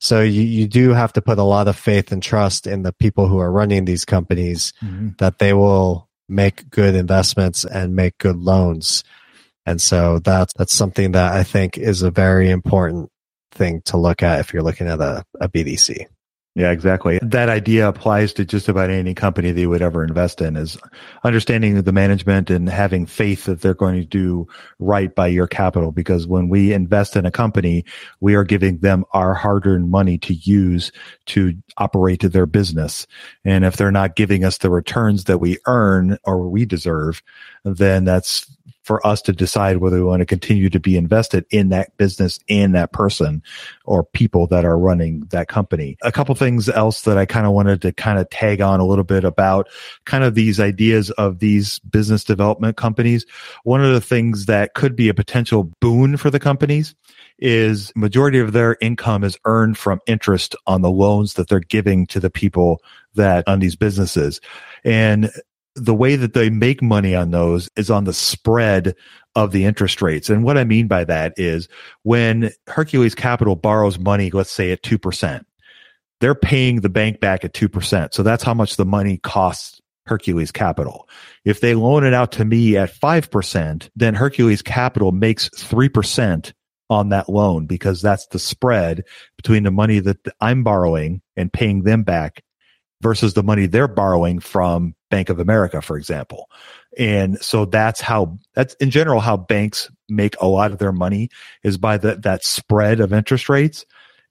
So 0.01 0.21
you, 0.21 0.43
you 0.43 0.67
do 0.67 0.91
have 0.91 1.13
to 1.13 1.23
put 1.23 1.39
a 1.39 1.45
lot 1.45 1.69
of 1.69 1.77
faith 1.77 2.11
and 2.11 2.23
trust 2.23 2.67
in 2.67 2.83
the 2.83 2.93
people 2.93 3.29
who 3.29 3.39
are 3.39 3.53
running 3.53 3.85
these 3.85 4.05
companies 4.05 4.73
mm-hmm. 4.83 5.11
that 5.19 5.39
they 5.39 5.53
will 5.53 6.09
make 6.29 6.69
good 6.71 6.95
investments 6.95 7.65
and 7.65 7.95
make 7.95 8.19
good 8.19 8.37
loans 8.37 9.05
and 9.67 9.81
so 9.81 10.19
that's 10.19 10.53
that's 10.55 10.75
something 10.75 11.13
that 11.13 11.33
I 11.33 11.43
think 11.43 11.79
is 11.79 12.03
a 12.03 12.11
very 12.11 12.51
important 12.51 13.11
thing 13.53 13.83
to 13.83 13.97
look 13.97 14.23
at 14.23 14.41
if 14.41 14.53
you're 14.53 14.63
looking 14.63 14.89
at 14.89 15.01
a, 15.01 15.25
a 15.41 15.49
BDC. 15.49 16.07
Yeah, 16.57 16.71
exactly. 16.71 17.19
That 17.21 17.49
idea 17.49 17.89
applies 17.89 18.33
to 18.35 18.45
just 18.45 18.69
about 18.69 18.89
any 18.89 19.13
company 19.13 19.51
that 19.51 19.61
you 19.61 19.69
would 19.71 19.83
ever 19.83 20.05
invest 20.05 20.41
in 20.41 20.55
is 20.55 20.79
understanding 21.25 21.83
the 21.83 21.93
management 21.93 22.49
and 22.49 22.69
having 22.69 23.07
faith 23.07 23.47
that 23.47 23.61
they're 23.61 23.75
going 23.75 24.01
to 24.01 24.07
do 24.07 24.47
right 24.79 25.13
by 25.13 25.27
your 25.27 25.49
capital. 25.49 25.91
Because 25.91 26.29
when 26.29 26.49
we 26.49 26.73
invest 26.73 27.17
in 27.17 27.27
a 27.27 27.33
company, 27.33 27.85
we 28.21 28.37
are 28.37 28.45
giving 28.45 28.79
them 28.79 29.05
our 29.13 29.35
hard 29.35 29.67
earned 29.67 29.91
money 29.91 30.17
to 30.19 30.35
use 30.35 30.93
to 31.27 31.55
operate 31.77 32.21
their 32.21 32.47
business. 32.47 33.09
And 33.45 33.65
if 33.65 33.77
they're 33.77 33.91
not 33.91 34.15
giving 34.15 34.45
us 34.45 34.59
the 34.59 34.71
returns 34.71 35.25
that 35.25 35.39
we 35.39 35.59
earn 35.67 36.19
or 36.23 36.49
we 36.49 36.67
deserve, 36.67 37.21
then 37.65 38.05
that's 38.05 38.54
for 38.85 39.05
us 39.07 39.23
to 39.23 39.33
decide 39.33 39.79
whether 39.79 39.97
we 39.97 40.05
want 40.05 40.21
to 40.21 40.27
continue 40.27 40.69
to 40.69 40.79
be 40.79 40.97
invested 40.97 41.47
in 41.51 41.71
that 41.71 41.97
business 41.97 42.39
and 42.51 42.75
that 42.75 42.93
person 42.93 43.43
or 43.87 44.05
people 44.05 44.47
that 44.47 44.65
are 44.65 44.79
running 44.79 45.21
that 45.31 45.49
company. 45.49 45.97
A 46.03 46.13
couple 46.13 46.35
things 46.35 46.69
else 46.69 47.03
that 47.03 47.17
I 47.17 47.25
kind 47.25 47.47
of 47.47 47.53
wanted 47.53 47.81
to 47.83 47.93
kind 47.93 48.19
of 48.19 48.29
tag 48.29 48.61
on 48.61 48.81
a 48.81 48.87
little 48.87 49.05
bit 49.05 49.25
about 49.25 49.69
kind 50.05 50.23
of 50.23 50.35
these 50.35 50.61
ideas 50.61 51.11
of 51.13 51.39
these 51.39 51.79
business 51.81 52.25
development 52.25 52.77
companies. 52.77 53.25
One 53.65 53.83
of 53.83 53.93
the 53.93 54.03
things 54.03 54.47
that 54.47 54.75
could 54.75 54.95
be 54.95 55.09
a 55.09 55.15
potential 55.15 55.65
boon 55.81 56.19
for 56.19 56.31
the 56.31 56.41
companies 56.41 56.95
is 57.39 57.91
majority 57.97 58.39
of 58.39 58.53
their 58.53 58.77
income 58.81 59.25
is 59.25 59.39
earned 59.47 59.79
from 59.79 60.01
interest 60.07 60.55
on 60.67 60.83
the 60.83 60.91
loans 60.91 61.35
that 61.35 61.49
they're 61.49 61.59
giving 61.59 62.07
to 62.07 62.21
the 62.21 62.31
people 62.31 62.81
that 63.15 63.49
on 63.49 63.61
these 63.61 63.77
businesses. 63.77 64.41
And 64.85 65.31
the 65.75 65.95
way 65.95 66.17
that 66.17 66.35
they 66.35 66.51
make 66.51 66.83
money 66.83 67.15
on 67.15 67.31
those 67.31 67.69
is 67.77 67.91
on 67.91 68.05
the 68.05 68.13
spread 68.13 68.95
of 69.35 69.51
the 69.51 69.65
interest 69.65 70.01
rates. 70.01 70.31
And 70.31 70.45
what 70.45 70.57
I 70.57 70.65
mean 70.65 70.87
by 70.87 71.05
that 71.05 71.35
is 71.37 71.69
when 72.03 72.51
Hercules 72.69 73.15
Capital 73.15 73.57
borrows 73.57 73.99
money, 73.99 74.31
let's 74.31 74.53
say 74.53 74.71
at 74.71 74.83
2%, 74.83 75.45
they're 76.21 76.35
paying 76.35 76.81
the 76.81 76.89
bank 76.89 77.21
back 77.21 77.45
at 77.45 77.53
2%. 77.53 78.15
So 78.15 78.23
that's 78.23 78.45
how 78.45 78.55
much 78.55 78.77
the 78.77 78.85
money 78.85 79.19
costs 79.19 79.81
Hercules 80.07 80.53
Capital. 80.53 81.09
If 81.45 81.61
they 81.61 81.75
loan 81.75 82.05
it 82.05 82.15
out 82.15 82.33
to 82.33 82.45
me 82.45 82.77
at 82.77 82.93
5%, 82.93 83.89
then 83.97 84.15
Hercules 84.15 84.63
Capital 84.63 85.13
makes 85.13 85.49
3% 85.51 86.53
on 86.91 87.09
that 87.09 87.29
loan 87.29 87.67
because 87.67 88.03
that's 88.03 88.27
the 88.29 88.39
spread 88.39 89.05
between 89.37 89.63
the 89.63 89.71
money 89.71 89.99
that 90.01 90.19
I'm 90.41 90.63
borrowing 90.63 91.23
and 91.37 91.53
paying 91.53 91.83
them 91.83 92.03
back 92.03 92.45
versus 93.01 93.35
the 93.35 93.43
money 93.43 93.67
they're 93.67 93.89
borrowing 93.89 94.39
from 94.39 94.95
Bank 95.15 95.29
of 95.29 95.39
America, 95.39 95.81
for 95.81 95.97
example. 95.97 96.51
And 96.99 97.41
so 97.41 97.67
that's 97.67 98.01
how 98.01 98.37
that's 98.55 98.75
in 98.75 98.91
general 98.91 99.21
how 99.21 99.37
banks 99.37 99.89
make 100.09 100.35
a 100.41 100.49
lot 100.49 100.73
of 100.73 100.79
their 100.79 100.91
money 100.91 101.31
is 101.63 101.79
by 101.79 101.99
the, 101.99 102.17
that 102.17 102.43
spread 102.43 102.99
of 102.99 103.13
interest 103.13 103.49
rates. 103.49 103.87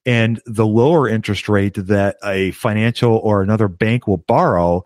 And 0.06 0.42
the 0.46 0.68
lower 0.68 1.08
interest 1.08 1.48
rate 1.48 1.76
that 1.76 2.18
a 2.22 2.52
financial 2.52 3.16
or 3.16 3.42
another 3.42 3.70
bank 3.70 4.08
will 4.08 4.18
borrow 4.18 4.84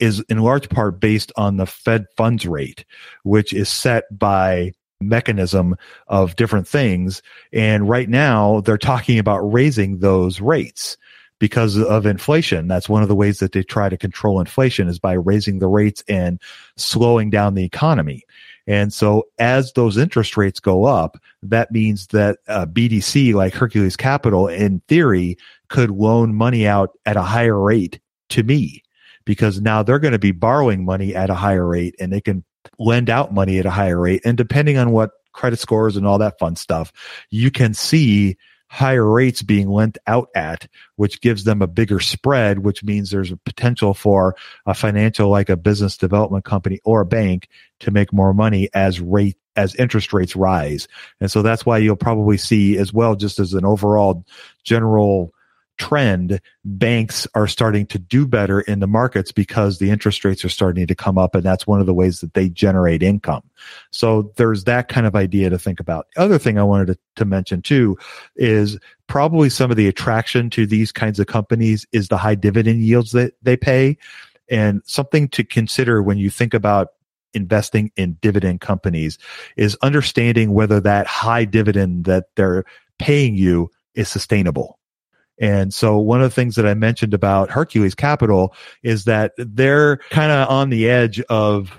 is 0.00 0.18
in 0.28 0.40
large 0.40 0.68
part 0.68 0.98
based 0.98 1.30
on 1.36 1.58
the 1.58 1.66
Fed 1.66 2.06
funds 2.16 2.44
rate, 2.44 2.84
which 3.22 3.52
is 3.52 3.68
set 3.68 4.06
by 4.10 4.72
mechanism 5.00 5.76
of 6.08 6.34
different 6.34 6.66
things. 6.66 7.22
And 7.52 7.88
right 7.88 8.08
now 8.08 8.62
they're 8.62 8.78
talking 8.78 9.20
about 9.20 9.52
raising 9.52 10.00
those 10.00 10.40
rates 10.40 10.96
because 11.40 11.76
of 11.76 12.06
inflation. 12.06 12.68
That's 12.68 12.88
one 12.88 13.02
of 13.02 13.08
the 13.08 13.16
ways 13.16 13.40
that 13.40 13.50
they 13.50 13.64
try 13.64 13.88
to 13.88 13.96
control 13.96 14.38
inflation 14.38 14.86
is 14.86 15.00
by 15.00 15.14
raising 15.14 15.58
the 15.58 15.66
rates 15.66 16.04
and 16.06 16.40
slowing 16.76 17.30
down 17.30 17.54
the 17.54 17.64
economy. 17.64 18.22
And 18.66 18.92
so 18.92 19.26
as 19.38 19.72
those 19.72 19.96
interest 19.96 20.36
rates 20.36 20.60
go 20.60 20.84
up, 20.84 21.16
that 21.42 21.72
means 21.72 22.08
that 22.08 22.38
uh, 22.46 22.60
a 22.62 22.66
BDC 22.66 23.34
like 23.34 23.54
Hercules 23.54 23.96
Capital 23.96 24.46
in 24.46 24.80
theory 24.86 25.38
could 25.68 25.90
loan 25.90 26.34
money 26.34 26.68
out 26.68 26.90
at 27.06 27.16
a 27.16 27.22
higher 27.22 27.58
rate 27.58 27.98
to 28.28 28.42
me 28.44 28.84
because 29.24 29.60
now 29.60 29.82
they're 29.82 29.98
going 29.98 30.12
to 30.12 30.18
be 30.18 30.32
borrowing 30.32 30.84
money 30.84 31.14
at 31.14 31.30
a 31.30 31.34
higher 31.34 31.66
rate 31.66 31.96
and 31.98 32.12
they 32.12 32.20
can 32.20 32.44
lend 32.78 33.08
out 33.08 33.32
money 33.32 33.58
at 33.58 33.66
a 33.66 33.70
higher 33.70 33.98
rate. 33.98 34.20
And 34.24 34.36
depending 34.36 34.76
on 34.76 34.90
what 34.90 35.10
credit 35.32 35.58
scores 35.58 35.96
and 35.96 36.06
all 36.06 36.18
that 36.18 36.38
fun 36.38 36.54
stuff, 36.54 36.92
you 37.30 37.50
can 37.50 37.72
see 37.72 38.36
higher 38.70 39.04
rates 39.04 39.42
being 39.42 39.68
lent 39.68 39.98
out 40.06 40.28
at, 40.32 40.68
which 40.94 41.20
gives 41.20 41.42
them 41.42 41.60
a 41.60 41.66
bigger 41.66 41.98
spread, 41.98 42.60
which 42.60 42.84
means 42.84 43.10
there's 43.10 43.32
a 43.32 43.36
potential 43.36 43.92
for 43.94 44.36
a 44.64 44.72
financial, 44.74 45.28
like 45.28 45.48
a 45.48 45.56
business 45.56 45.96
development 45.96 46.44
company 46.44 46.78
or 46.84 47.00
a 47.00 47.06
bank 47.06 47.48
to 47.80 47.90
make 47.90 48.12
more 48.12 48.32
money 48.32 48.68
as 48.72 49.00
rate, 49.00 49.36
as 49.56 49.74
interest 49.74 50.12
rates 50.12 50.36
rise. 50.36 50.86
And 51.20 51.28
so 51.28 51.42
that's 51.42 51.66
why 51.66 51.78
you'll 51.78 51.96
probably 51.96 52.36
see 52.36 52.78
as 52.78 52.92
well, 52.92 53.16
just 53.16 53.40
as 53.40 53.54
an 53.54 53.64
overall 53.64 54.24
general 54.62 55.34
trend, 55.80 56.42
banks 56.62 57.26
are 57.34 57.46
starting 57.46 57.86
to 57.86 57.98
do 57.98 58.26
better 58.26 58.60
in 58.60 58.80
the 58.80 58.86
markets 58.86 59.32
because 59.32 59.78
the 59.78 59.88
interest 59.88 60.26
rates 60.26 60.44
are 60.44 60.50
starting 60.50 60.86
to 60.86 60.94
come 60.94 61.16
up. 61.16 61.34
And 61.34 61.42
that's 61.42 61.66
one 61.66 61.80
of 61.80 61.86
the 61.86 61.94
ways 61.94 62.20
that 62.20 62.34
they 62.34 62.50
generate 62.50 63.02
income. 63.02 63.42
So 63.90 64.30
there's 64.36 64.64
that 64.64 64.88
kind 64.88 65.06
of 65.06 65.16
idea 65.16 65.48
to 65.48 65.58
think 65.58 65.80
about. 65.80 66.06
Other 66.18 66.38
thing 66.38 66.58
I 66.58 66.64
wanted 66.64 66.88
to, 66.88 66.98
to 67.16 67.24
mention 67.24 67.62
too 67.62 67.96
is 68.36 68.78
probably 69.06 69.48
some 69.48 69.70
of 69.70 69.78
the 69.78 69.88
attraction 69.88 70.50
to 70.50 70.66
these 70.66 70.92
kinds 70.92 71.18
of 71.18 71.28
companies 71.28 71.86
is 71.92 72.08
the 72.08 72.18
high 72.18 72.34
dividend 72.34 72.82
yields 72.82 73.12
that 73.12 73.32
they 73.42 73.56
pay. 73.56 73.96
And 74.50 74.82
something 74.84 75.28
to 75.28 75.44
consider 75.44 76.02
when 76.02 76.18
you 76.18 76.28
think 76.28 76.52
about 76.52 76.88
investing 77.32 77.90
in 77.96 78.18
dividend 78.20 78.60
companies 78.60 79.16
is 79.56 79.78
understanding 79.80 80.52
whether 80.52 80.78
that 80.80 81.06
high 81.06 81.46
dividend 81.46 82.04
that 82.04 82.26
they're 82.36 82.64
paying 82.98 83.34
you 83.34 83.70
is 83.94 84.10
sustainable 84.10 84.79
and 85.40 85.72
so 85.72 85.98
one 85.98 86.20
of 86.20 86.30
the 86.30 86.34
things 86.34 86.54
that 86.56 86.66
I 86.66 86.74
mentioned 86.74 87.14
about 87.14 87.50
Hercules 87.50 87.94
Capital 87.94 88.54
is 88.82 89.04
that 89.04 89.32
they're 89.38 89.96
kind 90.10 90.30
of 90.30 90.48
on 90.48 90.68
the 90.68 90.88
edge 90.88 91.20
of 91.22 91.72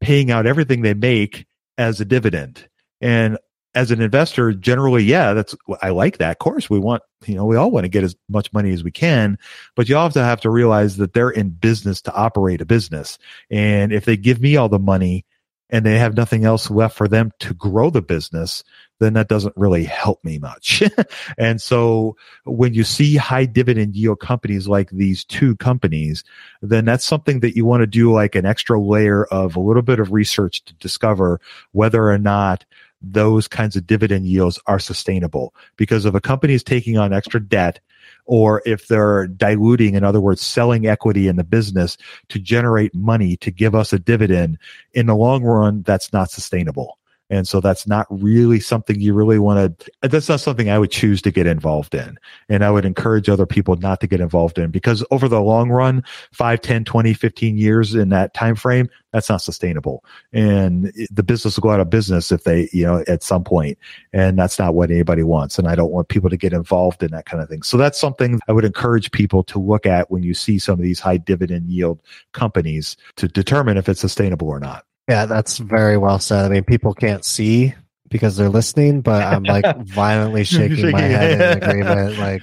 paying 0.00 0.30
out 0.30 0.46
everything 0.46 0.82
they 0.82 0.94
make 0.94 1.46
as 1.78 2.00
a 2.00 2.04
dividend. 2.04 2.66
And 3.02 3.38
as 3.74 3.90
an 3.90 4.00
investor, 4.00 4.54
generally, 4.54 5.04
yeah, 5.04 5.34
that's, 5.34 5.54
I 5.82 5.90
like 5.90 6.16
that. 6.18 6.30
Of 6.30 6.38
course, 6.38 6.70
we 6.70 6.78
want, 6.78 7.02
you 7.26 7.34
know, 7.34 7.44
we 7.44 7.56
all 7.56 7.70
want 7.70 7.84
to 7.84 7.90
get 7.90 8.04
as 8.04 8.16
much 8.30 8.50
money 8.54 8.72
as 8.72 8.82
we 8.82 8.90
can, 8.90 9.38
but 9.74 9.88
you 9.88 9.98
also 9.98 10.22
have 10.22 10.40
to 10.40 10.50
realize 10.50 10.96
that 10.96 11.12
they're 11.12 11.28
in 11.28 11.50
business 11.50 12.00
to 12.02 12.14
operate 12.14 12.62
a 12.62 12.66
business. 12.66 13.18
And 13.50 13.92
if 13.92 14.06
they 14.06 14.16
give 14.16 14.40
me 14.40 14.56
all 14.56 14.70
the 14.70 14.78
money, 14.78 15.26
and 15.70 15.84
they 15.84 15.98
have 15.98 16.16
nothing 16.16 16.44
else 16.44 16.70
left 16.70 16.96
for 16.96 17.08
them 17.08 17.32
to 17.40 17.52
grow 17.52 17.90
the 17.90 18.02
business, 18.02 18.62
then 18.98 19.14
that 19.14 19.28
doesn't 19.28 19.56
really 19.56 19.84
help 19.84 20.24
me 20.24 20.38
much. 20.38 20.82
and 21.38 21.60
so 21.60 22.16
when 22.44 22.74
you 22.74 22.84
see 22.84 23.16
high 23.16 23.44
dividend 23.44 23.94
yield 23.94 24.20
companies 24.20 24.66
like 24.66 24.90
these 24.90 25.24
two 25.24 25.56
companies, 25.56 26.24
then 26.62 26.84
that's 26.84 27.04
something 27.04 27.40
that 27.40 27.56
you 27.56 27.64
want 27.64 27.82
to 27.82 27.86
do 27.86 28.12
like 28.12 28.34
an 28.34 28.46
extra 28.46 28.80
layer 28.80 29.24
of 29.26 29.56
a 29.56 29.60
little 29.60 29.82
bit 29.82 30.00
of 30.00 30.12
research 30.12 30.64
to 30.64 30.74
discover 30.74 31.40
whether 31.72 32.08
or 32.08 32.18
not 32.18 32.64
those 33.02 33.46
kinds 33.46 33.76
of 33.76 33.86
dividend 33.86 34.26
yields 34.26 34.58
are 34.66 34.78
sustainable. 34.78 35.54
Because 35.76 36.06
if 36.06 36.14
a 36.14 36.20
company 36.20 36.54
is 36.54 36.64
taking 36.64 36.96
on 36.98 37.12
extra 37.12 37.40
debt, 37.40 37.80
or 38.24 38.62
if 38.66 38.88
they're 38.88 39.28
diluting, 39.28 39.94
in 39.94 40.02
other 40.02 40.20
words, 40.20 40.42
selling 40.42 40.86
equity 40.86 41.28
in 41.28 41.36
the 41.36 41.44
business 41.44 41.96
to 42.28 42.38
generate 42.38 42.94
money 42.94 43.36
to 43.36 43.50
give 43.50 43.74
us 43.74 43.92
a 43.92 43.98
dividend, 43.98 44.58
in 44.92 45.06
the 45.06 45.14
long 45.14 45.44
run, 45.44 45.82
that's 45.82 46.12
not 46.12 46.30
sustainable. 46.30 46.98
And 47.28 47.46
so 47.48 47.60
that's 47.60 47.86
not 47.86 48.06
really 48.08 48.60
something 48.60 49.00
you 49.00 49.12
really 49.14 49.38
want 49.38 49.78
to, 49.80 50.08
that's 50.08 50.28
not 50.28 50.40
something 50.40 50.70
I 50.70 50.78
would 50.78 50.90
choose 50.90 51.20
to 51.22 51.30
get 51.30 51.46
involved 51.46 51.94
in. 51.94 52.16
And 52.48 52.64
I 52.64 52.70
would 52.70 52.84
encourage 52.84 53.28
other 53.28 53.46
people 53.46 53.76
not 53.76 54.00
to 54.00 54.06
get 54.06 54.20
involved 54.20 54.58
in 54.58 54.70
because 54.70 55.04
over 55.10 55.28
the 55.28 55.40
long 55.40 55.70
run, 55.70 56.04
5, 56.32 56.60
10, 56.60 56.84
20, 56.84 57.14
15 57.14 57.58
years 57.58 57.94
in 57.94 58.10
that 58.10 58.32
time 58.34 58.54
frame, 58.54 58.88
that's 59.12 59.28
not 59.28 59.42
sustainable. 59.42 60.04
And 60.32 60.92
the 61.10 61.22
business 61.22 61.56
will 61.56 61.62
go 61.62 61.70
out 61.70 61.80
of 61.80 61.90
business 61.90 62.30
if 62.30 62.44
they, 62.44 62.68
you 62.72 62.84
know, 62.84 63.02
at 63.08 63.22
some 63.22 63.42
point. 63.42 63.78
And 64.12 64.38
that's 64.38 64.58
not 64.58 64.74
what 64.74 64.90
anybody 64.90 65.22
wants. 65.22 65.58
And 65.58 65.68
I 65.68 65.74
don't 65.74 65.90
want 65.90 66.08
people 66.08 66.30
to 66.30 66.36
get 66.36 66.52
involved 66.52 67.02
in 67.02 67.10
that 67.12 67.26
kind 67.26 67.42
of 67.42 67.48
thing. 67.48 67.62
So 67.62 67.76
that's 67.76 67.98
something 67.98 68.40
I 68.46 68.52
would 68.52 68.64
encourage 68.64 69.10
people 69.10 69.42
to 69.44 69.58
look 69.58 69.86
at 69.86 70.10
when 70.10 70.22
you 70.22 70.34
see 70.34 70.58
some 70.58 70.74
of 70.74 70.82
these 70.82 71.00
high 71.00 71.16
dividend 71.16 71.70
yield 71.70 72.00
companies 72.32 72.96
to 73.16 73.26
determine 73.26 73.76
if 73.76 73.88
it's 73.88 74.00
sustainable 74.00 74.48
or 74.48 74.60
not. 74.60 74.84
Yeah, 75.08 75.26
that's 75.26 75.58
very 75.58 75.96
well 75.96 76.18
said. 76.18 76.44
I 76.44 76.48
mean, 76.48 76.64
people 76.64 76.92
can't 76.92 77.24
see 77.24 77.74
because 78.08 78.36
they're 78.36 78.48
listening, 78.48 79.00
but 79.00 79.22
I'm 79.22 79.44
like 79.44 79.64
violently 79.86 80.44
shaking 80.44 80.90
my 80.90 81.00
head 81.00 81.40
in 81.40 81.62
agreement, 81.62 82.18
like 82.18 82.42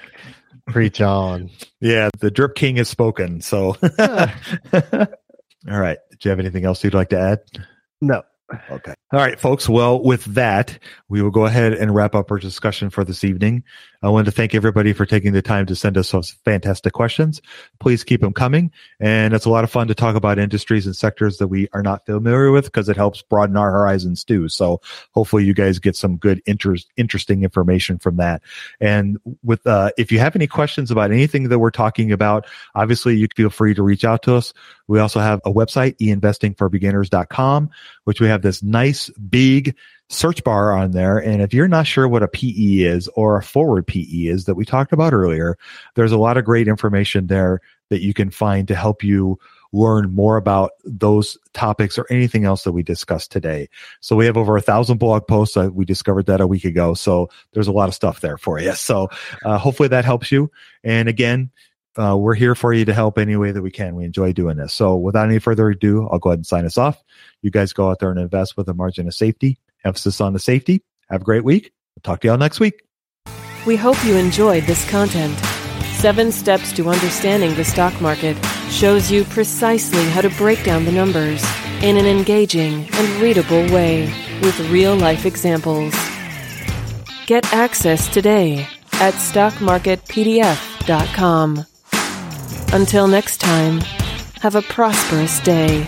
preach 0.67 1.01
on. 1.01 1.49
Yeah, 1.81 2.09
the 2.19 2.31
drip 2.31 2.55
king 2.55 2.77
has 2.77 2.89
spoken. 2.89 3.41
So, 3.41 3.75
all 3.99 4.27
right. 5.67 5.97
Do 6.11 6.17
you 6.23 6.29
have 6.29 6.39
anything 6.39 6.65
else 6.65 6.83
you'd 6.83 6.93
like 6.93 7.09
to 7.09 7.19
add? 7.19 7.39
No. 8.01 8.23
Okay. 8.69 8.93
All 9.11 9.19
right, 9.19 9.39
folks. 9.39 9.67
Well, 9.67 10.01
with 10.01 10.23
that, 10.25 10.77
we 11.09 11.21
will 11.21 11.31
go 11.31 11.45
ahead 11.45 11.73
and 11.73 11.93
wrap 11.93 12.15
up 12.15 12.31
our 12.31 12.37
discussion 12.37 12.89
for 12.89 13.03
this 13.03 13.23
evening. 13.23 13.63
I 14.03 14.09
want 14.09 14.25
to 14.25 14.31
thank 14.31 14.53
everybody 14.53 14.91
for 14.91 15.05
taking 15.05 15.31
the 15.31 15.41
time 15.41 15.65
to 15.67 15.75
send 15.75 15.97
us 15.97 16.11
those 16.11 16.31
fantastic 16.43 16.91
questions. 16.91 17.41
Please 17.79 18.03
keep 18.03 18.19
them 18.19 18.33
coming. 18.33 18.69
And 18.99 19.33
it's 19.33 19.45
a 19.45 19.49
lot 19.49 19.63
of 19.63 19.71
fun 19.71 19.87
to 19.87 19.95
talk 19.95 20.17
about 20.17 20.37
industries 20.37 20.85
and 20.85 20.93
sectors 20.93 21.37
that 21.37 21.47
we 21.47 21.69
are 21.71 21.81
not 21.81 22.05
familiar 22.05 22.51
with 22.51 22.65
because 22.65 22.89
it 22.89 22.97
helps 22.97 23.21
broaden 23.21 23.55
our 23.55 23.71
horizons 23.71 24.25
too. 24.25 24.49
So 24.49 24.81
hopefully 25.13 25.45
you 25.45 25.53
guys 25.53 25.79
get 25.79 25.95
some 25.95 26.17
good, 26.17 26.41
interest, 26.45 26.91
interesting 26.97 27.43
information 27.43 27.97
from 27.97 28.17
that. 28.17 28.41
And 28.81 29.19
with, 29.41 29.65
uh, 29.65 29.91
if 29.97 30.11
you 30.11 30.19
have 30.19 30.35
any 30.35 30.47
questions 30.47 30.91
about 30.91 31.11
anything 31.11 31.47
that 31.47 31.59
we're 31.59 31.71
talking 31.71 32.11
about, 32.11 32.45
obviously 32.75 33.15
you 33.15 33.29
feel 33.33 33.49
free 33.49 33.73
to 33.73 33.83
reach 33.83 34.03
out 34.03 34.21
to 34.23 34.35
us. 34.35 34.53
We 34.87 34.99
also 34.99 35.21
have 35.21 35.39
a 35.45 35.53
website, 35.53 35.95
einvestingforbeginners.com, 35.99 37.69
which 38.03 38.19
we 38.19 38.27
have 38.27 38.41
this 38.41 38.61
nice 38.61 39.09
big 39.11 39.77
search 40.09 40.43
bar 40.43 40.73
on 40.73 40.91
there. 40.91 41.17
And 41.17 41.41
if 41.41 41.53
you're 41.53 41.67
not 41.67 41.87
sure 41.87 42.07
what 42.07 42.23
a 42.23 42.27
PE 42.27 42.83
is 42.83 43.07
or 43.15 43.37
a 43.37 43.43
forward 43.43 43.87
PE 43.87 44.27
is 44.27 44.45
that 44.45 44.55
we 44.55 44.65
talked 44.65 44.93
about 44.93 45.13
earlier, 45.13 45.57
there's 45.95 46.11
a 46.11 46.17
lot 46.17 46.37
of 46.37 46.45
great 46.45 46.67
information 46.67 47.27
there 47.27 47.61
that 47.89 48.01
you 48.01 48.13
can 48.13 48.29
find 48.29 48.67
to 48.67 48.75
help 48.75 49.03
you 49.03 49.39
learn 49.73 50.13
more 50.13 50.37
about 50.37 50.71
those 50.85 51.37
topics 51.53 51.97
or 51.97 52.05
anything 52.11 52.45
else 52.45 52.63
that 52.63 52.71
we 52.71 52.83
discussed 52.83 53.31
today. 53.31 53.67
So 54.01 54.15
we 54.15 54.25
have 54.27 54.37
over 54.37 54.55
a 54.55 54.61
thousand 54.61 54.97
blog 54.97 55.27
posts. 55.27 55.57
Uh, 55.57 55.69
we 55.73 55.83
discovered 55.83 56.27
that 56.27 56.41
a 56.41 56.47
week 56.47 56.63
ago. 56.63 56.93
So 56.93 57.29
there's 57.53 57.67
a 57.67 57.71
lot 57.71 57.89
of 57.89 57.95
stuff 57.95 58.21
there 58.21 58.37
for 58.37 58.59
you. 58.59 58.73
So 58.83 59.09
uh, 59.45 59.57
hopefully 59.57 59.87
that 59.89 60.03
helps 60.03 60.31
you. 60.31 60.51
And 60.83 61.07
again, 61.07 61.51
uh, 61.95 62.17
we're 62.17 62.33
here 62.33 62.53
for 62.53 62.73
you 62.73 62.85
to 62.85 62.93
help 62.93 63.17
any 63.17 63.35
way 63.37 63.51
that 63.51 63.61
we 63.61 63.71
can. 63.71 63.95
We 63.95 64.03
enjoy 64.03 64.33
doing 64.33 64.57
this. 64.57 64.73
So 64.73 64.97
without 64.97 65.29
any 65.29 65.39
further 65.39 65.69
ado, 65.69 66.07
I'll 66.11 66.19
go 66.19 66.29
ahead 66.29 66.39
and 66.39 66.45
sign 66.45 66.65
us 66.65 66.77
off. 66.77 67.01
You 67.41 67.49
guys 67.49 67.71
go 67.71 67.89
out 67.89 67.99
there 67.99 68.11
and 68.11 68.19
invest 68.19 68.57
with 68.57 68.67
a 68.67 68.73
margin 68.73 69.07
of 69.07 69.13
safety, 69.13 69.57
emphasis 69.83 70.21
on 70.21 70.33
the 70.33 70.39
safety. 70.39 70.83
Have 71.09 71.21
a 71.21 71.25
great 71.25 71.43
week. 71.43 71.71
We'll 71.95 72.01
talk 72.03 72.21
to 72.21 72.27
y'all 72.27 72.37
next 72.37 72.59
week. 72.59 72.83
We 73.65 73.75
hope 73.75 74.03
you 74.03 74.15
enjoyed 74.15 74.63
this 74.63 74.87
content. 74.89 75.37
Seven 75.95 76.31
Steps 76.31 76.73
to 76.73 76.89
Understanding 76.89 77.55
the 77.55 77.63
Stock 77.63 77.99
Market 78.01 78.35
shows 78.69 79.09
you 79.09 79.23
precisely 79.25 80.03
how 80.09 80.21
to 80.21 80.29
break 80.31 80.63
down 80.65 80.85
the 80.85 80.91
numbers 80.91 81.43
in 81.81 81.97
an 81.97 82.05
engaging 82.05 82.87
and 82.91 83.21
readable 83.21 83.63
way 83.71 84.05
with 84.41 84.59
real 84.69 84.95
life 84.95 85.25
examples. 85.25 85.93
Get 87.25 87.51
access 87.53 88.13
today 88.13 88.67
at 88.93 89.13
stockmarketpdf.com. 89.13 91.65
Until 92.73 93.07
next 93.07 93.37
time, 93.37 93.79
have 94.41 94.55
a 94.55 94.61
prosperous 94.61 95.39
day. 95.39 95.87